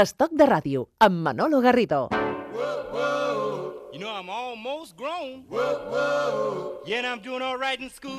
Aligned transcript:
Estoc 0.00 0.30
de 0.32 0.46
ràdio, 0.48 0.86
amb 1.04 1.18
Manolo 1.20 1.58
Garrido. 1.60 2.08
You 3.92 3.98
know 3.98 4.08
I'm 4.08 4.30
almost 4.30 4.96
grown. 4.96 5.44
Yeah, 6.86 7.00
and 7.00 7.06
I'm 7.06 7.20
doing 7.20 7.42
all 7.42 7.58
right 7.58 7.78
in 7.78 7.90
school. 7.90 8.16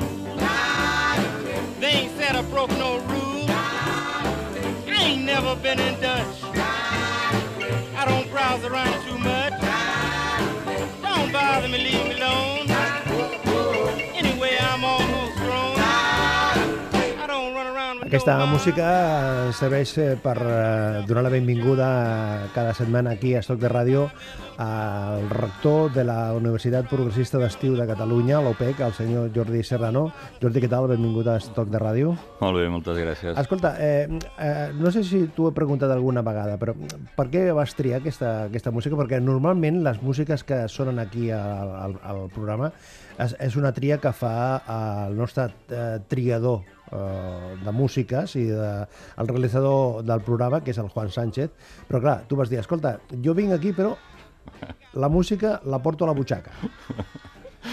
They 1.80 1.92
ain't 2.02 2.16
said 2.20 2.36
I 2.36 2.44
broke 2.52 2.70
no 2.78 3.00
rule. 3.10 3.46
I 3.50 4.98
ain't 5.02 5.26
never 5.26 5.56
been 5.56 5.80
in 5.80 6.00
Dutch. 6.00 6.44
I 7.98 8.06
don't 8.06 8.30
browse 8.30 8.64
around 8.64 9.02
too 9.08 9.18
much. 9.18 9.54
Don't 11.02 11.32
bother 11.34 11.68
me, 11.68 11.80
leave 11.80 12.06
me 12.10 12.22
alone. 12.22 12.70
Anyway, 14.14 14.56
I'm 14.62 14.86
almost 14.86 15.31
Aquesta 18.12 18.34
música 18.44 18.88
serveix 19.56 19.94
eh, 19.96 20.18
per 20.20 20.34
eh, 20.44 21.04
donar 21.08 21.22
la 21.24 21.30
benvinguda 21.32 21.86
cada 22.52 22.74
setmana 22.76 23.14
aquí 23.16 23.30
a 23.32 23.40
Estoc 23.40 23.62
de 23.62 23.70
Ràdio 23.72 24.02
al 24.60 25.30
rector 25.32 25.94
de 25.96 26.04
la 26.04 26.34
Universitat 26.36 26.90
Progressista 26.92 27.40
d'Estiu 27.40 27.78
de 27.80 27.86
Catalunya, 27.88 28.42
l'OPEC, 28.44 28.82
el 28.84 28.92
senyor 28.98 29.30
Jordi 29.32 29.64
Serrano. 29.64 30.10
Jordi, 30.42 30.60
què 30.60 30.68
tal? 30.68 30.90
Benvingut 30.92 31.30
a 31.32 31.38
Estoc 31.40 31.72
de 31.72 31.80
Ràdio. 31.80 32.12
Molt 32.42 32.60
bé, 32.60 32.66
moltes 32.74 33.00
gràcies. 33.00 33.40
Escolta, 33.40 33.78
eh, 33.80 34.12
eh, 34.44 34.68
no 34.76 34.92
sé 34.92 35.06
si 35.08 35.24
t'ho 35.32 35.48
he 35.48 35.56
preguntat 35.56 35.96
alguna 35.96 36.20
vegada, 36.20 36.60
però 36.60 36.76
per 37.16 37.30
què 37.32 37.46
vas 37.56 37.78
triar 37.80 38.04
aquesta, 38.04 38.34
aquesta 38.52 38.76
música? 38.76 39.00
Perquè 39.00 39.22
normalment 39.24 39.80
les 39.88 40.04
músiques 40.04 40.44
que 40.44 40.66
sonen 40.68 41.00
aquí 41.00 41.32
al, 41.32 41.74
al, 41.88 41.98
al 42.04 42.22
programa 42.36 42.74
és, 43.16 43.40
és 43.40 43.56
una 43.56 43.72
tria 43.72 44.04
que 44.04 44.12
fa 44.12 44.36
el 44.68 45.16
nostre 45.16 45.48
eh, 45.72 46.04
triador 46.12 46.68
de 46.92 47.72
músiques 47.72 48.36
i 48.36 48.46
de, 48.50 48.72
el 49.18 49.28
realitzador 49.32 50.04
del 50.04 50.22
programa, 50.28 50.60
que 50.64 50.72
és 50.72 50.78
el 50.82 50.90
Juan 50.92 51.10
Sánchez. 51.10 51.52
Però 51.88 52.02
clar, 52.04 52.18
tu 52.28 52.36
vas 52.40 52.50
dir, 52.52 52.60
escolta, 52.60 52.98
jo 53.24 53.34
vinc 53.38 53.54
aquí, 53.56 53.72
però 53.74 53.96
la 55.00 55.10
música 55.10 55.60
la 55.66 55.80
porto 55.80 56.04
a 56.06 56.12
la 56.12 56.14
butxaca. 56.18 56.52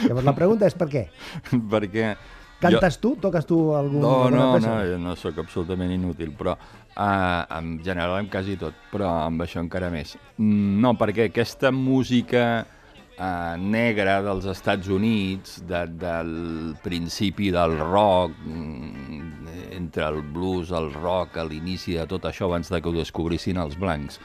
Llavors 0.05 0.27
la 0.27 0.34
pregunta 0.36 0.66
és 0.69 0.75
per 0.78 0.88
què? 0.92 1.06
Perquè... 1.72 2.12
Cantes 2.58 2.97
tu? 2.98 3.12
Toques 3.22 3.47
tu 3.47 3.56
algun, 3.78 4.00
No, 4.02 4.25
alguna 4.27 4.38
no, 4.42 4.55
peça? 4.56 4.70
no, 4.72 4.78
jo 4.91 4.97
no 4.98 5.12
sóc 5.14 5.36
absolutament 5.38 5.92
inútil, 5.94 6.32
però 6.34 6.56
uh, 6.58 7.42
en 7.55 7.77
general 7.86 8.16
en 8.19 8.27
quasi 8.32 8.56
tot, 8.58 8.75
però 8.91 9.12
amb 9.28 9.44
això 9.44 9.62
encara 9.62 9.92
més. 9.94 10.16
Mm, 10.42 10.80
No, 10.82 10.91
perquè 10.98 11.28
aquesta 11.30 11.70
música 11.70 12.66
uh, 13.19 13.56
negra 13.58 14.19
dels 14.24 14.47
Estats 14.50 14.88
Units, 14.88 15.58
de, 15.69 15.84
del 16.00 16.33
principi 16.83 17.50
del 17.55 17.77
rock, 17.78 18.34
mm, 18.44 19.48
entre 19.78 20.08
el 20.08 20.22
blues, 20.22 20.72
el 20.75 20.92
rock, 20.94 21.38
a 21.38 21.47
l'inici 21.47 21.98
de 21.98 22.06
tot 22.10 22.28
això, 22.28 22.48
abans 22.48 22.70
de 22.70 22.80
que 22.80 22.91
ho 22.91 22.97
descobrissin 22.97 23.60
els 23.62 23.78
blancs, 23.78 24.19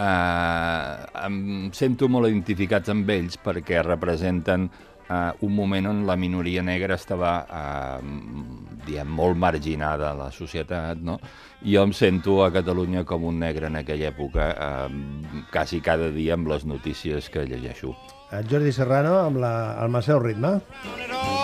uh, 0.00 1.24
em 1.26 1.70
sento 1.76 2.08
molt 2.08 2.30
identificats 2.30 2.92
amb 2.92 3.10
ells 3.10 3.38
perquè 3.40 3.82
representen 3.86 4.68
uh, 4.70 5.30
un 5.46 5.54
moment 5.54 5.90
on 5.92 6.04
la 6.08 6.16
minoria 6.16 6.62
negra 6.66 6.98
estava 6.98 7.34
uh, 7.44 8.00
diem, 8.86 9.08
molt 9.08 9.38
marginada 9.38 10.10
a 10.10 10.16
la 10.18 10.30
societat, 10.34 11.00
no? 11.02 11.18
I 11.62 11.76
jo 11.76 11.84
em 11.84 11.92
sento 11.96 12.40
a 12.44 12.50
Catalunya 12.54 13.04
com 13.04 13.26
un 13.28 13.40
negre 13.42 13.68
en 13.68 13.80
aquella 13.80 14.08
època, 14.12 14.52
uh, 14.54 15.44
quasi 15.52 15.82
cada 15.84 16.10
dia 16.14 16.38
amb 16.38 16.48
les 16.48 16.64
notícies 16.64 17.28
que 17.28 17.46
llegeixo. 17.48 17.96
El 18.30 18.46
Jordi 18.46 18.72
Serrano 18.72 19.18
amb, 19.24 19.42
la, 19.42 19.52
el 19.82 20.02
seu 20.02 20.20
ritme. 20.22 20.60
it 20.96 21.39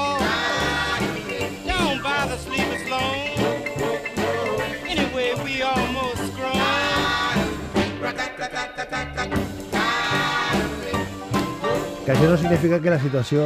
Que 12.06 12.12
això 12.14 12.28
no 12.30 12.36
significa 12.38 12.76
que 12.78 12.90
la 12.92 13.00
situació 13.02 13.42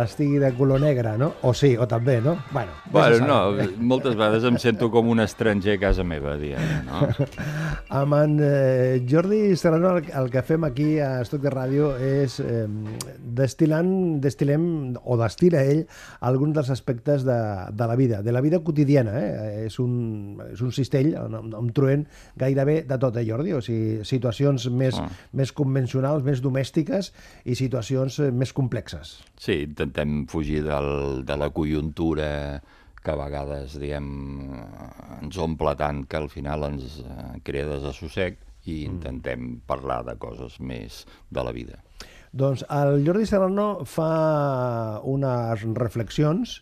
estigui 0.00 0.38
de 0.40 0.48
color 0.56 0.80
negre, 0.80 1.10
no? 1.20 1.34
O 1.44 1.50
sí, 1.52 1.74
o 1.76 1.84
també, 1.84 2.14
no? 2.24 2.32
Bueno, 2.50 2.72
Bueno, 2.90 3.26
no, 3.28 3.36
moltes 3.76 4.14
vegades 4.16 4.46
em 4.48 4.56
sento 4.58 4.88
com 4.90 5.10
un 5.12 5.20
estranger 5.20 5.74
a 5.76 5.80
casa 5.82 6.02
meva, 6.02 6.32
dient, 6.40 6.86
no? 6.88 7.02
Amb 8.00 8.16
en 8.16 8.38
eh, 8.40 9.02
Jordi 9.06 9.54
Serrano 9.60 9.90
el, 9.98 10.08
el 10.16 10.30
que 10.32 10.40
fem 10.48 10.64
aquí 10.64 10.86
a 11.04 11.10
Estoc 11.20 11.42
de 11.44 11.52
Ràdio 11.52 11.90
és 12.00 12.38
eh, 12.40 12.62
destilant, 13.20 13.92
destilem, 14.24 14.64
o 15.04 15.18
destila 15.20 15.60
ell, 15.68 15.84
alguns 16.24 16.56
dels 16.56 16.72
aspectes 16.72 17.28
de, 17.28 17.36
de 17.76 17.90
la 17.92 17.98
vida, 18.00 18.22
de 18.24 18.32
la 18.32 18.40
vida 18.40 18.62
quotidiana. 18.64 19.12
Eh? 19.20 19.66
És, 19.66 19.76
un, 19.82 20.40
és 20.48 20.64
un 20.64 20.72
cistell 20.72 21.12
on, 21.20 21.36
on, 21.42 21.52
on 21.60 21.70
trobem 21.76 22.06
gairebé 22.40 22.80
de 22.88 22.96
tot, 23.04 23.20
eh, 23.20 23.26
Jordi? 23.28 23.52
O 23.52 23.60
sigui, 23.60 24.00
situacions 24.08 24.70
més, 24.72 24.96
Ah. 24.96 25.06
més 25.36 25.52
convencionals, 25.52 26.24
més 26.24 26.40
domèstiques 26.40 27.12
i 27.44 27.54
situacions 27.54 27.88
eh, 27.96 28.30
més 28.30 28.52
complexes. 28.56 29.18
Sí, 29.40 29.62
intentem 29.66 30.24
fugir 30.30 30.62
del, 30.66 31.24
de 31.26 31.36
la 31.40 31.50
conjuntura 31.54 32.60
que 33.00 33.12
a 33.12 33.16
vegades, 33.16 33.78
diem, 33.80 34.06
ens 35.20 35.38
omple 35.40 35.72
tant 35.80 36.04
que 36.08 36.18
al 36.20 36.28
final 36.32 36.66
ens 36.68 37.00
eh, 37.00 37.28
crea 37.44 37.68
desassossec 37.70 38.40
i 38.68 38.82
intentem 38.84 39.54
parlar 39.66 40.02
de 40.04 40.16
coses 40.20 40.58
més 40.60 41.04
de 41.32 41.44
la 41.44 41.54
vida. 41.56 41.80
Doncs 42.30 42.62
el 42.70 43.00
Jordi 43.06 43.26
Serrano 43.26 43.86
fa 43.88 45.00
unes 45.08 45.64
reflexions 45.74 46.60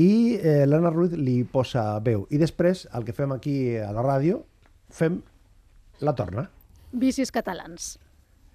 i 0.00 0.34
eh, 0.40 0.64
l'Anna 0.66 0.90
Ruiz 0.90 1.14
li 1.14 1.42
posa 1.46 2.00
veu. 2.02 2.24
I 2.34 2.40
després, 2.40 2.88
el 2.96 3.04
que 3.06 3.14
fem 3.14 3.36
aquí 3.36 3.76
a 3.78 3.92
la 3.94 4.02
ràdio, 4.02 4.40
fem 4.90 5.20
la 6.02 6.16
torna. 6.18 6.48
Vicis 6.90 7.30
catalans. 7.34 7.94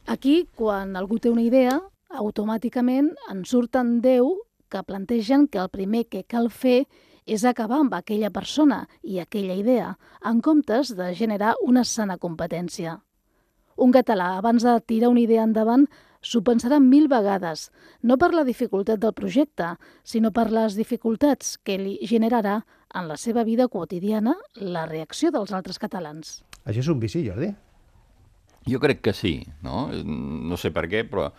Aquí, 0.10 0.50
quan 0.58 0.98
algú 1.00 1.20
té 1.22 1.30
una 1.32 1.46
idea, 1.46 1.78
automàticament 2.10 3.12
en 3.30 3.46
surten 3.46 4.00
10 4.02 4.42
que 4.70 4.84
plantegen 4.84 5.48
que 5.48 5.60
el 5.62 5.70
primer 5.70 6.06
que 6.10 6.24
cal 6.24 6.50
fer 6.50 6.86
és 7.30 7.46
acabar 7.46 7.80
amb 7.84 7.94
aquella 7.94 8.32
persona 8.34 8.84
i 9.04 9.20
aquella 9.20 9.56
idea, 9.58 9.94
en 10.26 10.42
comptes 10.42 10.96
de 10.98 11.14
generar 11.16 11.54
una 11.62 11.84
sana 11.86 12.18
competència. 12.18 13.00
Un 13.78 13.94
català, 13.94 14.36
abans 14.38 14.66
de 14.66 14.74
tirar 14.82 15.12
una 15.14 15.22
idea 15.22 15.46
endavant, 15.46 15.86
s'ho 16.22 16.42
pensarà 16.44 16.82
mil 16.84 17.08
vegades, 17.08 17.70
no 18.04 18.18
per 18.18 18.34
la 18.34 18.44
dificultat 18.44 19.00
del 19.00 19.14
projecte, 19.16 19.76
sinó 20.04 20.34
per 20.36 20.50
les 20.52 20.76
dificultats 20.76 21.58
que 21.64 21.78
li 21.80 21.96
generarà 22.04 22.60
en 22.98 23.08
la 23.08 23.16
seva 23.18 23.46
vida 23.46 23.70
quotidiana 23.70 24.36
la 24.60 24.86
reacció 24.90 25.32
dels 25.32 25.54
altres 25.54 25.80
catalans. 25.80 26.42
Això 26.66 26.82
és 26.82 26.92
un 26.92 27.00
vici, 27.00 27.24
Jordi? 27.24 27.54
Jo 28.68 28.82
crec 28.82 29.00
que 29.06 29.14
sí, 29.16 29.38
no? 29.64 29.88
No 30.04 30.58
sé 30.60 30.74
per 30.76 30.90
què, 30.92 31.06
però 31.08 31.30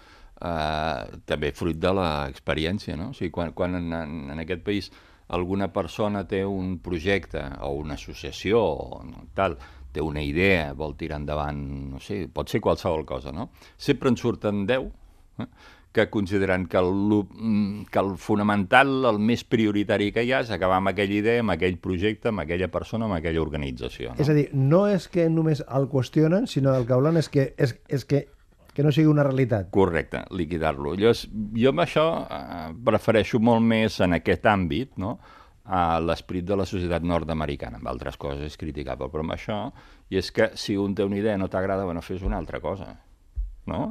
eh, 0.40 1.20
també 1.28 1.52
fruit 1.56 1.78
de 1.80 1.92
l'experiència, 1.96 2.96
no? 2.98 3.10
O 3.10 3.16
sigui, 3.16 3.32
quan, 3.34 3.52
quan 3.56 3.76
en, 3.80 3.92
en, 3.94 4.44
aquest 4.44 4.64
país 4.66 4.90
alguna 5.36 5.70
persona 5.72 6.24
té 6.28 6.42
un 6.46 6.78
projecte 6.82 7.42
o 7.62 7.74
una 7.78 7.94
associació 7.94 8.62
o 8.62 9.02
tal, 9.34 9.58
té 9.92 10.02
una 10.02 10.22
idea, 10.22 10.72
vol 10.78 10.96
tirar 10.98 11.20
endavant, 11.20 11.60
no 11.94 12.00
sé, 12.02 12.24
pot 12.32 12.50
ser 12.50 12.62
qualsevol 12.62 13.04
cosa, 13.06 13.34
no? 13.34 13.50
Sempre 13.76 14.10
en 14.10 14.18
surten 14.18 14.64
10 14.66 14.88
eh? 15.42 15.46
que 15.92 16.06
considerant 16.08 16.68
que 16.70 16.78
el, 16.78 16.92
mm, 16.94 17.86
que 17.90 17.98
el 17.98 18.12
fonamental, 18.16 18.92
el 19.10 19.18
més 19.18 19.42
prioritari 19.42 20.12
que 20.14 20.22
hi 20.22 20.30
ha 20.32 20.44
és 20.44 20.52
acabar 20.54 20.78
amb 20.78 20.92
aquella 20.92 21.16
idea, 21.16 21.42
amb 21.42 21.56
aquell 21.56 21.80
projecte, 21.82 22.30
amb 22.30 22.44
aquella 22.44 22.70
persona, 22.70 23.08
amb 23.08 23.18
aquella 23.18 23.42
organització. 23.42 24.14
No? 24.14 24.22
És 24.22 24.30
a 24.30 24.36
dir, 24.36 24.46
no 24.54 24.84
és 24.86 25.08
que 25.10 25.26
només 25.28 25.64
el 25.66 25.88
qüestionen, 25.90 26.46
sinó 26.46 26.76
el 26.78 26.86
que 26.86 26.94
volen 26.94 27.18
és 27.18 27.28
que, 27.28 27.48
és, 27.58 27.74
és 27.90 28.06
que, 28.06 28.28
que 28.74 28.84
no 28.86 28.92
sigui 28.94 29.10
una 29.10 29.24
realitat. 29.26 29.70
Correcte, 29.74 30.24
liquidar-lo. 30.36 30.94
Llavors, 30.98 31.26
jo 31.56 31.72
amb 31.74 31.84
això 31.84 32.06
eh, 32.22 32.64
prefereixo 32.86 33.40
molt 33.42 33.64
més 33.66 34.00
en 34.04 34.18
aquest 34.20 34.48
àmbit, 34.50 34.96
no?, 35.02 35.18
a 35.70 36.00
l'esperit 36.02 36.46
de 36.48 36.56
la 36.58 36.66
societat 36.66 37.04
nord-americana. 37.06 37.78
Amb 37.78 37.90
altres 37.92 38.16
coses 38.18 38.42
és 38.48 38.58
criticable, 38.58 39.06
però 39.12 39.22
amb 39.22 39.36
això, 39.36 39.58
i 40.10 40.18
és 40.18 40.30
que 40.34 40.50
si 40.58 40.74
un 40.80 40.96
té 40.98 41.06
una 41.06 41.18
idea 41.20 41.36
no 41.38 41.46
t'agrada, 41.52 41.84
bueno, 41.86 42.02
fes 42.02 42.24
una 42.26 42.40
altra 42.40 42.58
cosa, 42.60 42.88
no? 43.70 43.82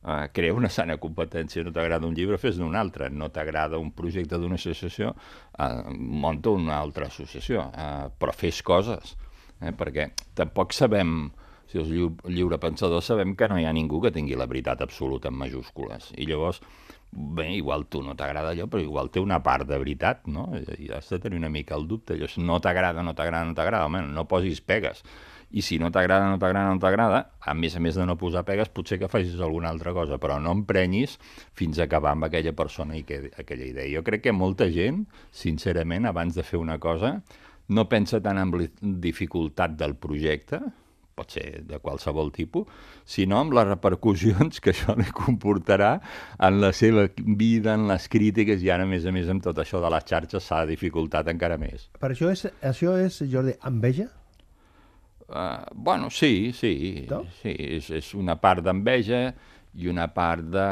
Uh, 0.00 0.30
crea 0.32 0.54
una 0.56 0.70
sana 0.72 0.96
competència, 0.96 1.62
no 1.62 1.74
t'agrada 1.76 2.08
un 2.08 2.14
llibre, 2.16 2.38
fes 2.40 2.56
un 2.64 2.74
altre, 2.74 3.10
no 3.12 3.28
t'agrada 3.28 3.78
un 3.78 3.90
projecte 3.92 4.38
d'una 4.40 4.56
associació, 4.56 5.12
uh, 5.12 5.90
monta 5.92 6.54
una 6.56 6.78
altra 6.80 7.10
associació, 7.10 7.66
uh, 7.68 8.08
però 8.16 8.32
fes 8.32 8.62
coses, 8.64 9.12
eh? 9.60 9.74
perquè 9.76 10.08
tampoc 10.40 10.72
sabem, 10.72 11.28
si 11.70 11.78
els 11.78 11.90
lliu 11.90 12.10
lliurepensadors 12.26 13.12
sabem 13.12 13.36
que 13.38 13.48
no 13.48 13.58
hi 13.60 13.66
ha 13.68 13.74
ningú 13.74 14.00
que 14.02 14.10
tingui 14.14 14.38
la 14.38 14.48
veritat 14.50 14.82
absoluta 14.82 15.30
en 15.30 15.38
majúscules, 15.38 16.10
i 16.18 16.26
llavors 16.26 16.60
bé, 17.10 17.50
igual 17.56 17.86
tu 17.86 18.02
no 18.02 18.14
t'agrada 18.14 18.52
allò, 18.54 18.68
però 18.70 18.82
igual 18.82 19.10
té 19.10 19.20
una 19.20 19.40
part 19.42 19.66
de 19.68 19.78
veritat, 19.78 20.26
no? 20.30 20.48
I 20.78 20.90
has 20.94 21.10
de 21.10 21.18
tenir 21.18 21.40
una 21.40 21.50
mica 21.50 21.74
el 21.74 21.88
dubte. 21.88 22.14
Llavors, 22.14 22.38
no 22.38 22.60
t'agrada, 22.62 23.02
no 23.02 23.14
t'agrada, 23.14 23.44
no 23.48 23.54
t'agrada, 23.54 23.86
home, 23.86 24.02
no 24.06 24.26
posis 24.30 24.60
pegues. 24.62 25.02
I 25.50 25.64
si 25.66 25.80
no 25.82 25.90
t'agrada, 25.90 26.28
no 26.30 26.38
t'agrada, 26.38 26.70
no 26.70 26.78
t'agrada, 26.78 27.24
a 27.42 27.54
més 27.58 27.74
a 27.74 27.82
més 27.82 27.96
de 27.98 28.06
no 28.06 28.14
posar 28.18 28.44
pegues, 28.46 28.70
potser 28.70 29.00
que 29.00 29.10
facis 29.10 29.40
alguna 29.42 29.72
altra 29.72 29.92
cosa, 29.92 30.20
però 30.22 30.38
no 30.38 30.54
emprenyis 30.54 31.16
fins 31.58 31.80
a 31.80 31.88
acabar 31.88 32.14
amb 32.14 32.28
aquella 32.28 32.54
persona 32.54 32.94
i 32.94 33.02
que, 33.02 33.32
aquella 33.34 33.66
idea. 33.66 33.88
Jo 33.96 34.04
crec 34.06 34.28
que 34.28 34.36
molta 34.36 34.70
gent, 34.70 35.08
sincerament, 35.34 36.06
abans 36.06 36.38
de 36.38 36.46
fer 36.46 36.62
una 36.62 36.78
cosa, 36.78 37.16
no 37.70 37.88
pensa 37.90 38.22
tant 38.22 38.38
en 38.38 38.54
la 38.54 38.70
dificultat 39.02 39.74
del 39.78 39.96
projecte, 39.98 40.62
pot 41.20 41.36
ser 41.36 41.62
de 41.68 41.80
qualsevol 41.82 42.32
tipus, 42.34 42.68
sinó 43.08 43.40
amb 43.44 43.54
les 43.56 43.68
repercussions 43.68 44.60
que 44.64 44.72
això 44.74 44.96
li 44.98 45.08
comportarà 45.14 45.96
en 46.40 46.60
la 46.64 46.72
seva 46.76 47.06
vida, 47.16 47.76
en 47.76 47.86
les 47.90 48.08
crítiques, 48.12 48.64
i 48.64 48.72
ara, 48.72 48.88
a 48.88 48.90
més 48.90 49.06
a 49.06 49.14
més, 49.14 49.28
amb 49.30 49.44
tot 49.44 49.60
això 49.60 49.82
de 49.84 49.92
les 49.92 50.08
xarxes 50.08 50.48
s'ha 50.50 50.64
dificultat 50.68 51.28
encara 51.32 51.60
més. 51.60 51.90
Per 52.00 52.12
això 52.14 52.32
és, 52.32 52.48
això 52.72 52.96
és 53.00 53.22
Jordi, 53.30 53.56
enveja? 53.68 54.08
Uh, 55.30 55.62
bueno, 55.74 56.10
sí, 56.10 56.50
sí, 56.52 57.06
No? 57.08 57.22
sí 57.38 57.52
és, 57.54 57.86
és 57.94 58.14
una 58.18 58.34
part 58.42 58.64
d'enveja 58.66 59.28
i 59.78 59.86
una 59.86 60.08
part 60.10 60.42
de, 60.42 60.70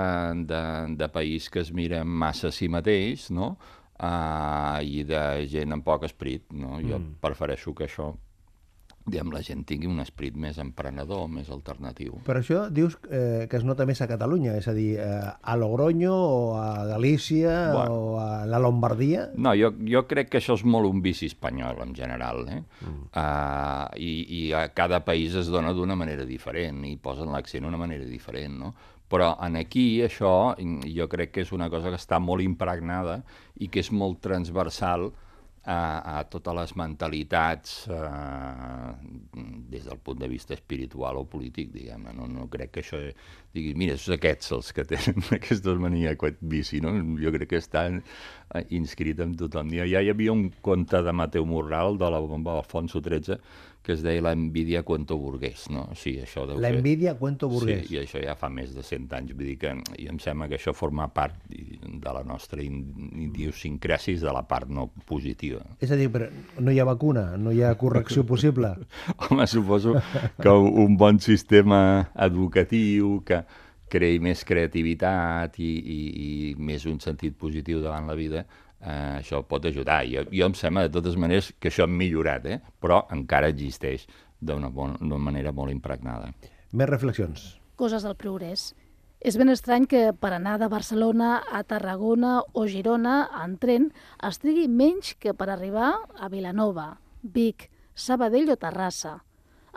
de, 0.51 0.63
de 0.99 1.09
país 1.15 1.47
que 1.49 1.63
es 1.63 1.71
mira 1.71 2.03
massa 2.03 2.51
a 2.51 2.55
si 2.55 2.67
mateix, 2.67 3.29
no? 3.31 3.53
Uh, 3.99 4.83
i 4.83 5.05
de 5.07 5.47
gent 5.51 5.75
amb 5.75 5.87
poc 5.87 6.09
esperit, 6.09 6.49
no? 6.55 6.81
Jo 6.83 6.99
mm. 6.99 7.21
prefereixo 7.23 7.75
que 7.75 7.87
això, 7.87 8.11
diguem, 9.11 9.33
la 9.35 9.43
gent 9.45 9.65
tingui 9.69 9.89
un 9.91 10.01
esperit 10.03 10.37
més 10.39 10.59
emprenedor, 10.63 11.27
més 11.33 11.51
alternatiu. 11.55 12.19
Per 12.27 12.37
això 12.41 12.67
dius 12.73 12.99
eh, 13.11 13.47
que 13.51 13.59
es 13.59 13.67
nota 13.67 13.87
més 13.89 14.01
a 14.05 14.09
Catalunya, 14.11 14.57
és 14.61 14.69
a 14.71 14.75
dir, 14.77 14.91
eh, 15.03 15.21
a 15.29 15.57
Logroño 15.57 16.13
o 16.15 16.41
a 16.61 16.85
Galícia 16.89 17.73
Bueno. 17.73 17.95
o 17.95 18.21
a 18.21 18.47
la 18.47 18.61
Lombardia? 18.63 19.29
No, 19.37 19.55
jo, 19.59 19.73
jo 19.89 20.05
crec 20.11 20.33
que 20.33 20.43
això 20.43 20.59
és 20.59 20.65
molt 20.65 20.89
un 20.89 21.03
vici 21.05 21.29
espanyol, 21.31 21.83
en 21.85 21.95
general, 21.97 22.45
eh? 22.49 22.61
Mm. 22.85 23.09
Uh, 23.13 23.87
i, 23.99 24.13
I 24.39 24.43
a 24.57 24.69
cada 24.77 25.03
país 25.05 25.35
es 25.39 25.51
dona 25.53 25.73
d'una 25.75 25.97
manera 25.99 26.27
diferent 26.29 26.85
i 26.87 26.97
posen 27.01 27.33
l'accent 27.33 27.67
d'una 27.67 27.81
manera 27.81 28.07
diferent, 28.09 28.59
no? 28.61 28.75
Però 29.09 29.33
en 29.45 29.57
aquí 29.57 30.03
això 30.05 30.53
jo 30.85 31.07
crec 31.09 31.33
que 31.33 31.47
és 31.47 31.53
una 31.57 31.71
cosa 31.73 31.89
que 31.89 31.97
està 31.97 32.19
molt 32.21 32.45
impregnada 32.45 33.23
i 33.57 33.71
que 33.73 33.81
és 33.81 33.89
molt 33.91 34.21
transversal 34.25 35.09
a, 35.69 36.19
a 36.19 36.23
totes 36.33 36.57
les 36.57 36.73
mentalitats 36.81 37.73
eh, 37.93 38.93
des 39.69 39.85
del 39.85 39.99
punt 40.05 40.21
de 40.23 40.29
vista 40.31 40.57
espiritual 40.57 41.21
o 41.21 41.27
polític, 41.29 41.71
diguem-ne. 41.75 42.15
No, 42.17 42.29
no 42.33 42.47
crec 42.49 42.73
que 42.73 42.85
això 42.85 43.01
digui, 43.55 43.75
mira, 43.79 43.99
són 44.01 44.17
aquests 44.17 44.55
els 44.57 44.73
que 44.77 44.87
tenen 44.89 45.21
aquesta 45.39 45.75
mania, 45.81 46.15
aquest 46.17 46.41
vici, 46.41 46.81
no? 46.85 46.95
Jo 47.21 47.33
crec 47.37 47.53
que 47.53 47.61
està 47.61 47.85
eh, 47.93 48.65
inscrit 48.79 49.21
en 49.25 49.37
tothom. 49.37 49.75
Ja, 49.77 49.85
hi 49.85 50.13
havia 50.13 50.33
un 50.33 50.49
conte 50.65 51.03
de 51.05 51.17
Mateu 51.23 51.49
Morral, 51.49 52.01
de 52.01 52.13
la 52.17 52.23
bomba 52.25 52.57
Alfonso 52.57 53.05
XIII, 53.05 53.37
que 53.83 53.95
es 53.95 54.03
deia 54.05 54.21
la 54.21 54.33
envidia 54.37 54.83
cuento 54.85 55.17
burguès, 55.17 55.71
no? 55.73 55.87
Sí, 55.97 56.19
això 56.21 56.43
deu 56.47 56.59
La 56.61 56.69
ser- 56.69 56.77
envidia 56.83 57.15
cuento 57.17 57.49
burguès. 57.49 57.87
Sí, 57.89 57.95
i 57.95 57.99
això 58.03 58.21
ja 58.21 58.35
fa 58.37 58.51
més 58.53 58.75
de 58.75 58.83
100 58.85 59.07
anys. 59.17 59.33
Vull 59.33 59.47
dir 59.47 59.57
que 59.59 59.71
i 59.97 60.09
em 60.11 60.19
sembla 60.21 60.49
que 60.51 60.59
això 60.59 60.75
forma 60.77 61.07
part 61.15 61.39
de 61.49 62.13
la 62.13 62.23
nostra 62.25 62.61
in- 62.63 63.31
idiosincràsia 63.31 64.13
i 64.13 64.19
de 64.21 64.33
la 64.35 64.43
part 64.49 64.69
no 64.69 64.89
positiva. 65.09 65.63
És 65.81 65.91
a 65.91 65.97
dir, 65.97 66.11
però 66.13 66.29
no 66.61 66.71
hi 66.75 66.79
ha 66.81 66.85
vacuna, 66.85 67.37
no 67.39 67.53
hi 67.53 67.63
ha 67.63 67.73
correcció 67.81 68.27
possible. 68.33 68.75
Home, 69.31 69.47
suposo 69.47 69.95
que 70.43 70.51
un 70.51 70.97
bon 71.01 71.19
sistema 71.21 72.11
educatiu 72.15 73.23
que 73.25 73.43
creï 73.89 74.19
més 74.21 74.43
creativitat 74.45 75.57
i, 75.65 75.71
i, 75.81 75.99
i 76.53 76.55
més 76.61 76.85
un 76.85 76.99
sentit 77.01 77.39
positiu 77.41 77.81
davant 77.81 78.05
la 78.11 78.15
vida, 78.19 78.43
eh, 78.81 79.19
això 79.19 79.43
pot 79.47 79.65
ajudar. 79.69 80.03
Jo, 80.09 80.25
jo 80.33 80.49
em 80.49 80.57
sembla, 80.59 80.87
de 80.87 80.95
totes 80.95 81.17
maneres, 81.17 81.53
que 81.59 81.71
això 81.73 81.87
ha 81.87 81.91
millorat, 81.91 82.47
eh? 82.47 82.61
però 82.81 83.05
encara 83.15 83.51
existeix 83.53 84.07
d'una 84.41 84.71
manera 85.19 85.53
molt 85.53 85.73
impregnada. 85.75 86.33
Més 86.73 86.91
reflexions. 86.91 87.49
Coses 87.77 88.05
del 88.07 88.17
progrés. 88.19 88.73
És 89.19 89.35
ben 89.35 89.51
estrany 89.51 89.89
que 89.91 90.13
per 90.15 90.31
anar 90.35 90.59
de 90.63 90.69
Barcelona 90.71 91.41
a 91.51 91.65
Tarragona 91.67 92.37
o 92.55 92.69
Girona 92.71 93.25
en 93.43 93.57
tren 93.59 93.89
es 94.29 94.39
trigui 94.39 94.69
menys 94.71 95.17
que 95.19 95.35
per 95.35 95.49
arribar 95.51 95.97
a 96.15 96.29
Vilanova, 96.31 97.01
Vic, 97.23 97.67
Sabadell 97.99 98.53
o 98.55 98.57
Terrassa. 98.57 99.17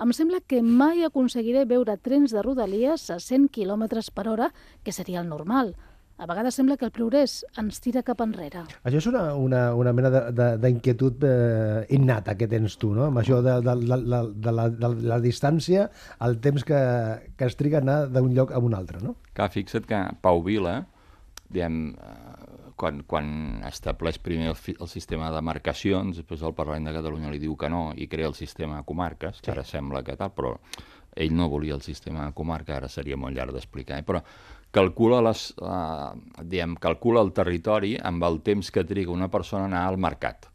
Em 0.01 0.13
sembla 0.13 0.43
que 0.45 0.61
mai 0.61 1.01
aconseguiré 1.05 1.65
veure 1.65 1.97
trens 1.97 2.33
de 2.33 2.41
rodalies 2.45 3.09
a 3.09 3.17
100 3.19 3.49
km 3.49 3.89
per 4.13 4.27
hora, 4.29 4.51
que 4.83 4.93
seria 4.93 5.21
el 5.21 5.29
normal. 5.29 5.75
A 6.21 6.27
vegades 6.29 6.53
sembla 6.53 6.75
que 6.77 6.85
el 6.85 6.91
progrés 6.93 7.39
ens 7.57 7.79
tira 7.81 8.03
cap 8.05 8.19
enrere. 8.21 8.61
Això 8.85 8.99
és 8.99 9.07
una, 9.09 9.23
una, 9.33 9.61
una 9.73 9.89
mena 9.97 10.11
de- 10.13 10.27
de- 10.37 10.57
d'inquietud 10.61 11.23
eh, 11.25 11.85
innata 11.97 12.35
que 12.37 12.45
tens 12.47 12.75
tu, 12.77 12.91
no? 12.93 13.07
Amb 13.09 13.17
això 13.23 13.39
de, 13.41 13.55
de, 13.65 13.73
de, 13.81 13.97
de, 14.05 14.19
de, 14.45 14.51
la, 14.53 14.67
de 14.69 14.91
la 15.09 15.17
distància, 15.23 15.87
el 16.21 16.37
temps 16.43 16.63
que, 16.67 16.77
que 17.39 17.47
es 17.49 17.57
triga 17.57 17.79
a 17.79 17.81
anar 17.81 17.97
d'un 18.13 18.29
lloc 18.37 18.53
a 18.53 18.61
un 18.61 18.75
altre, 18.77 19.01
no? 19.01 19.15
Clar, 19.33 19.49
fixa't 19.49 19.89
que 19.89 20.03
Pau 20.21 20.43
Vila, 20.45 20.75
diguem, 21.49 21.81
eh, 21.97 22.69
quan, 22.77 23.01
quan 23.09 23.33
estableix 23.65 24.21
primer 24.21 24.53
el, 24.53 24.61
el 24.77 24.93
sistema 24.93 25.31
de 25.31 25.39
demarcacions, 25.41 26.21
després 26.21 26.45
el 26.45 26.53
Parlament 26.53 26.85
de 26.91 26.95
Catalunya 27.01 27.33
li 27.33 27.41
diu 27.41 27.57
que 27.57 27.69
no 27.73 27.87
i 27.97 28.05
crea 28.07 28.29
el 28.29 28.37
sistema 28.37 28.77
de 28.77 28.85
comarques, 28.85 29.41
que 29.41 29.55
ara 29.57 29.65
sembla 29.65 30.05
que 30.05 30.13
tal, 30.21 30.35
però 30.37 30.53
ell 31.17 31.33
no 31.35 31.49
volia 31.51 31.73
el 31.75 31.81
sistema 31.81 32.29
de 32.29 32.37
comarca, 32.37 32.77
ara 32.77 32.87
seria 32.93 33.17
molt 33.17 33.33
llarg 33.35 33.57
d'explicar, 33.57 33.97
eh? 33.99 34.05
però 34.07 34.21
calcula, 34.71 35.21
les, 35.27 35.49
eh, 35.61 36.43
diguem, 36.43 36.77
calcula 36.79 37.23
el 37.25 37.33
territori 37.35 37.97
amb 37.97 38.23
el 38.23 38.41
temps 38.45 38.71
que 38.71 38.87
triga 38.87 39.11
una 39.11 39.29
persona 39.29 39.67
a 39.67 39.71
anar 39.71 39.85
al 39.89 39.99
mercat 39.99 40.51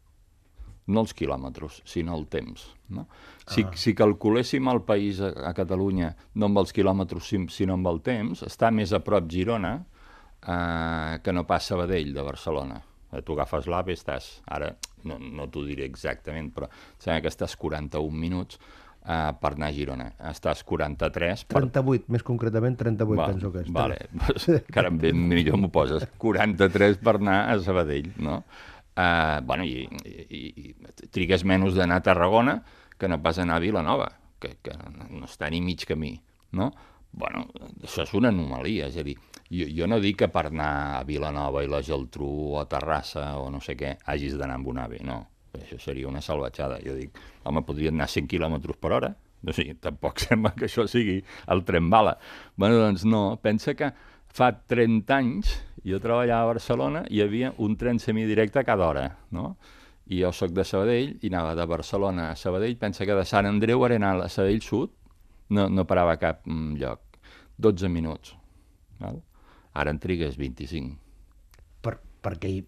no 0.86 1.02
els 1.02 1.14
quilòmetres, 1.16 1.80
sinó 1.88 2.16
el 2.16 2.26
temps. 2.30 2.68
No? 2.94 3.06
Si, 3.46 3.64
ah. 3.66 3.72
si 3.78 3.94
calculéssim 3.98 4.68
el 4.70 4.82
país 4.86 5.20
a, 5.24 5.32
a 5.50 5.52
Catalunya 5.56 6.12
no 6.38 6.50
amb 6.50 6.62
els 6.62 6.74
quilòmetres, 6.76 7.32
sinó 7.54 7.76
amb 7.76 7.90
el 7.90 8.02
temps, 8.06 8.44
està 8.46 8.70
més 8.74 8.94
a 8.94 9.02
prop 9.04 9.26
Girona 9.30 9.74
eh, 9.80 11.18
que 11.22 11.34
no 11.34 11.46
pas 11.48 11.66
Sabadell 11.72 12.12
de 12.14 12.26
Barcelona. 12.26 12.80
Eh, 13.10 13.22
Tu 13.22 13.34
agafes 13.34 13.66
l'AVE, 13.70 13.96
estàs, 13.98 14.30
ara 14.46 14.72
no, 15.06 15.18
no 15.18 15.48
t'ho 15.50 15.64
diré 15.66 15.86
exactament, 15.86 16.52
però 16.54 16.70
em 16.70 16.98
sembla 17.02 17.22
que 17.24 17.34
estàs 17.34 17.58
41 17.58 18.22
minuts 18.26 18.60
eh, 19.06 19.32
per 19.40 19.52
anar 19.54 19.70
a 19.70 19.74
Girona. 19.76 20.08
Estàs 20.30 20.62
43 20.66 21.46
per 21.50 21.62
38, 21.62 22.10
més 22.12 22.24
concretament 22.26 22.76
38 22.80 23.20
Va, 23.20 23.28
penso 23.32 23.52
que 23.54 23.64
és. 23.64 23.70
Vale, 23.74 24.00
pues, 24.24 24.48
caram, 24.74 24.98
ben 25.02 25.20
millor 25.30 25.60
m'ho 25.62 25.70
poses. 25.74 26.06
43 26.22 26.98
per 27.04 27.18
anar 27.20 27.38
a 27.52 27.58
Sabadell, 27.62 28.10
no? 28.22 28.42
Uh, 28.96 29.42
bueno, 29.44 29.64
i, 29.68 29.84
i, 30.08 30.42
i 30.72 31.08
trigues 31.12 31.44
menys 31.44 31.76
d'anar 31.76 32.00
a 32.00 32.06
Tarragona 32.06 32.62
que 32.96 33.10
no 33.12 33.20
pas 33.20 33.36
anar 33.38 33.58
a 33.58 33.64
Vilanova, 33.64 34.08
que, 34.40 34.54
que 34.64 34.72
no 35.10 35.26
està 35.28 35.50
ni 35.52 35.60
mig 35.60 35.84
camí, 35.88 36.14
no? 36.56 36.70
Bueno, 37.16 37.46
això 37.84 38.04
és 38.04 38.12
una 38.16 38.28
anomalia, 38.32 38.88
és 38.90 38.96
a 39.00 39.04
dir, 39.04 39.14
jo, 39.48 39.68
jo 39.72 39.86
no 39.88 40.00
dic 40.00 40.22
que 40.22 40.30
per 40.32 40.46
anar 40.50 40.72
a 40.98 41.04
Vilanova 41.08 41.62
i 41.64 41.70
la 41.70 41.82
Geltrú 41.84 42.28
o 42.54 42.58
a 42.60 42.66
Terrassa 42.68 43.34
o 43.40 43.48
no 43.52 43.60
sé 43.64 43.76
què 43.76 43.94
hagis 44.04 44.36
d'anar 44.36 44.58
amb 44.60 44.72
un 44.72 44.80
AVE, 44.82 45.00
no. 45.04 45.22
Això 45.54 45.78
seria 45.80 46.08
una 46.08 46.22
salvatjada. 46.24 46.80
Jo 46.84 46.96
dic, 46.96 47.16
home, 47.44 47.62
podrien 47.66 47.94
anar 47.94 48.08
100 48.12 48.28
km 48.28 48.58
per 48.80 48.92
hora, 48.92 49.14
no 49.42 49.54
sé, 49.56 49.68
tampoc 49.80 50.20
sembla 50.26 50.52
que 50.56 50.66
això 50.66 50.86
sigui 50.90 51.20
el 51.52 51.64
tren 51.64 51.90
bala. 51.92 52.16
Bueno, 52.56 52.80
doncs 52.82 53.06
no, 53.08 53.38
pensa 53.42 53.74
que 53.78 53.92
fa 54.36 54.50
30 54.68 55.16
anys 55.16 55.54
jo 55.86 56.00
treballava 56.02 56.44
a 56.44 56.52
Barcelona 56.52 57.04
i 57.08 57.20
hi 57.20 57.24
havia 57.24 57.52
un 57.62 57.76
tren 57.80 58.00
semidirecte 58.02 58.64
cada 58.66 58.88
hora, 58.88 59.08
no? 59.30 59.54
I 60.06 60.20
jo 60.22 60.30
sóc 60.34 60.52
de 60.54 60.62
Sabadell 60.64 61.16
i 61.22 61.30
anava 61.32 61.56
de 61.58 61.66
Barcelona 61.66 62.30
a 62.30 62.36
Sabadell, 62.38 62.76
pensa 62.78 63.06
que 63.06 63.14
de 63.16 63.24
Sant 63.26 63.48
Andreu 63.48 63.82
ara 63.84 63.96
anar 63.98 64.12
a 64.22 64.28
Sabadell 64.30 64.62
Sud 64.62 64.92
no, 65.48 65.68
no 65.70 65.86
parava 65.86 66.14
a 66.14 66.20
cap 66.20 66.44
mm, 66.46 66.76
lloc. 66.78 67.02
12 67.58 67.88
minuts. 67.88 68.34
Val? 69.00 69.22
Ara 69.76 69.92
en 69.92 69.98
trigues 70.02 70.36
25. 70.36 70.96
Per, 71.84 71.94
perquè 72.24 72.50
hi, 72.50 72.60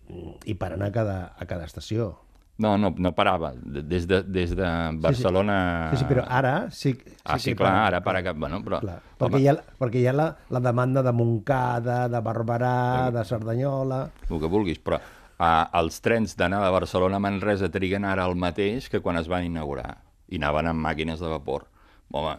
hi 0.46 0.56
per 0.58 0.72
anar 0.74 0.90
a 0.90 0.94
cada, 0.94 1.18
a 1.36 1.46
cada 1.50 1.68
estació. 1.68 2.10
No, 2.58 2.72
no, 2.76 2.90
no 2.98 3.12
parava. 3.14 3.52
De- 3.54 3.84
Des 3.86 4.06
de, 4.10 4.22
des 4.26 4.50
de 4.58 4.66
Barcelona... 4.98 5.90
Sí, 5.92 6.00
sí, 6.00 6.06
però 6.10 6.24
ara 6.26 6.54
sí, 6.74 6.92
sí, 6.92 7.12
Ah, 7.24 7.38
sí, 7.38 7.52
que 7.52 7.56
clar, 7.60 7.74
ara 7.86 8.00
para 8.02 8.22
cap... 8.26 8.36
Bueno, 8.36 8.58
però... 8.64 8.80
Clar, 8.82 8.96
perquè, 9.20 9.38
hi 9.44 9.46
ha, 9.52 9.54
perquè 9.78 10.02
hi 10.02 10.08
ha 10.10 10.14
la, 10.16 10.26
la 10.50 10.60
demanda 10.64 11.04
de 11.06 11.12
Montcada, 11.14 12.00
de 12.10 12.20
Barberà, 12.24 12.74
de 13.14 13.24
Cerdanyola... 13.28 14.00
el 14.28 14.40
que 14.42 14.50
vulguis, 14.50 14.80
però 14.82 14.98
uh, 14.98 15.64
els 15.78 16.00
trens 16.02 16.34
d'anar 16.38 16.64
de 16.64 16.74
Barcelona 16.74 17.20
a 17.20 17.22
Manresa 17.22 17.70
triguen 17.70 18.04
ara 18.08 18.26
el 18.26 18.34
mateix 18.34 18.88
que 18.90 18.98
quan 19.04 19.20
es 19.22 19.30
van 19.30 19.46
inaugurar, 19.46 19.98
i 20.28 20.40
anaven 20.42 20.72
amb 20.72 20.82
màquines 20.82 21.22
de 21.22 21.30
vapor. 21.30 21.68
Home, 22.10 22.32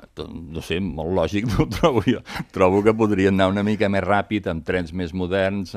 no 0.49 0.63
sé, 0.65 0.79
molt 0.81 1.13
lògic 1.13 1.45
no 1.51 1.63
ho 1.63 1.69
trobo 1.69 2.01
jo. 2.07 2.19
Trobo 2.51 2.83
que 2.83 2.91
podrien 2.97 3.35
anar 3.37 3.51
una 3.53 3.63
mica 3.63 3.87
més 3.87 4.01
ràpid, 4.03 4.47
amb 4.49 4.65
trens 4.65 4.91
més 4.91 5.13
moderns, 5.13 5.75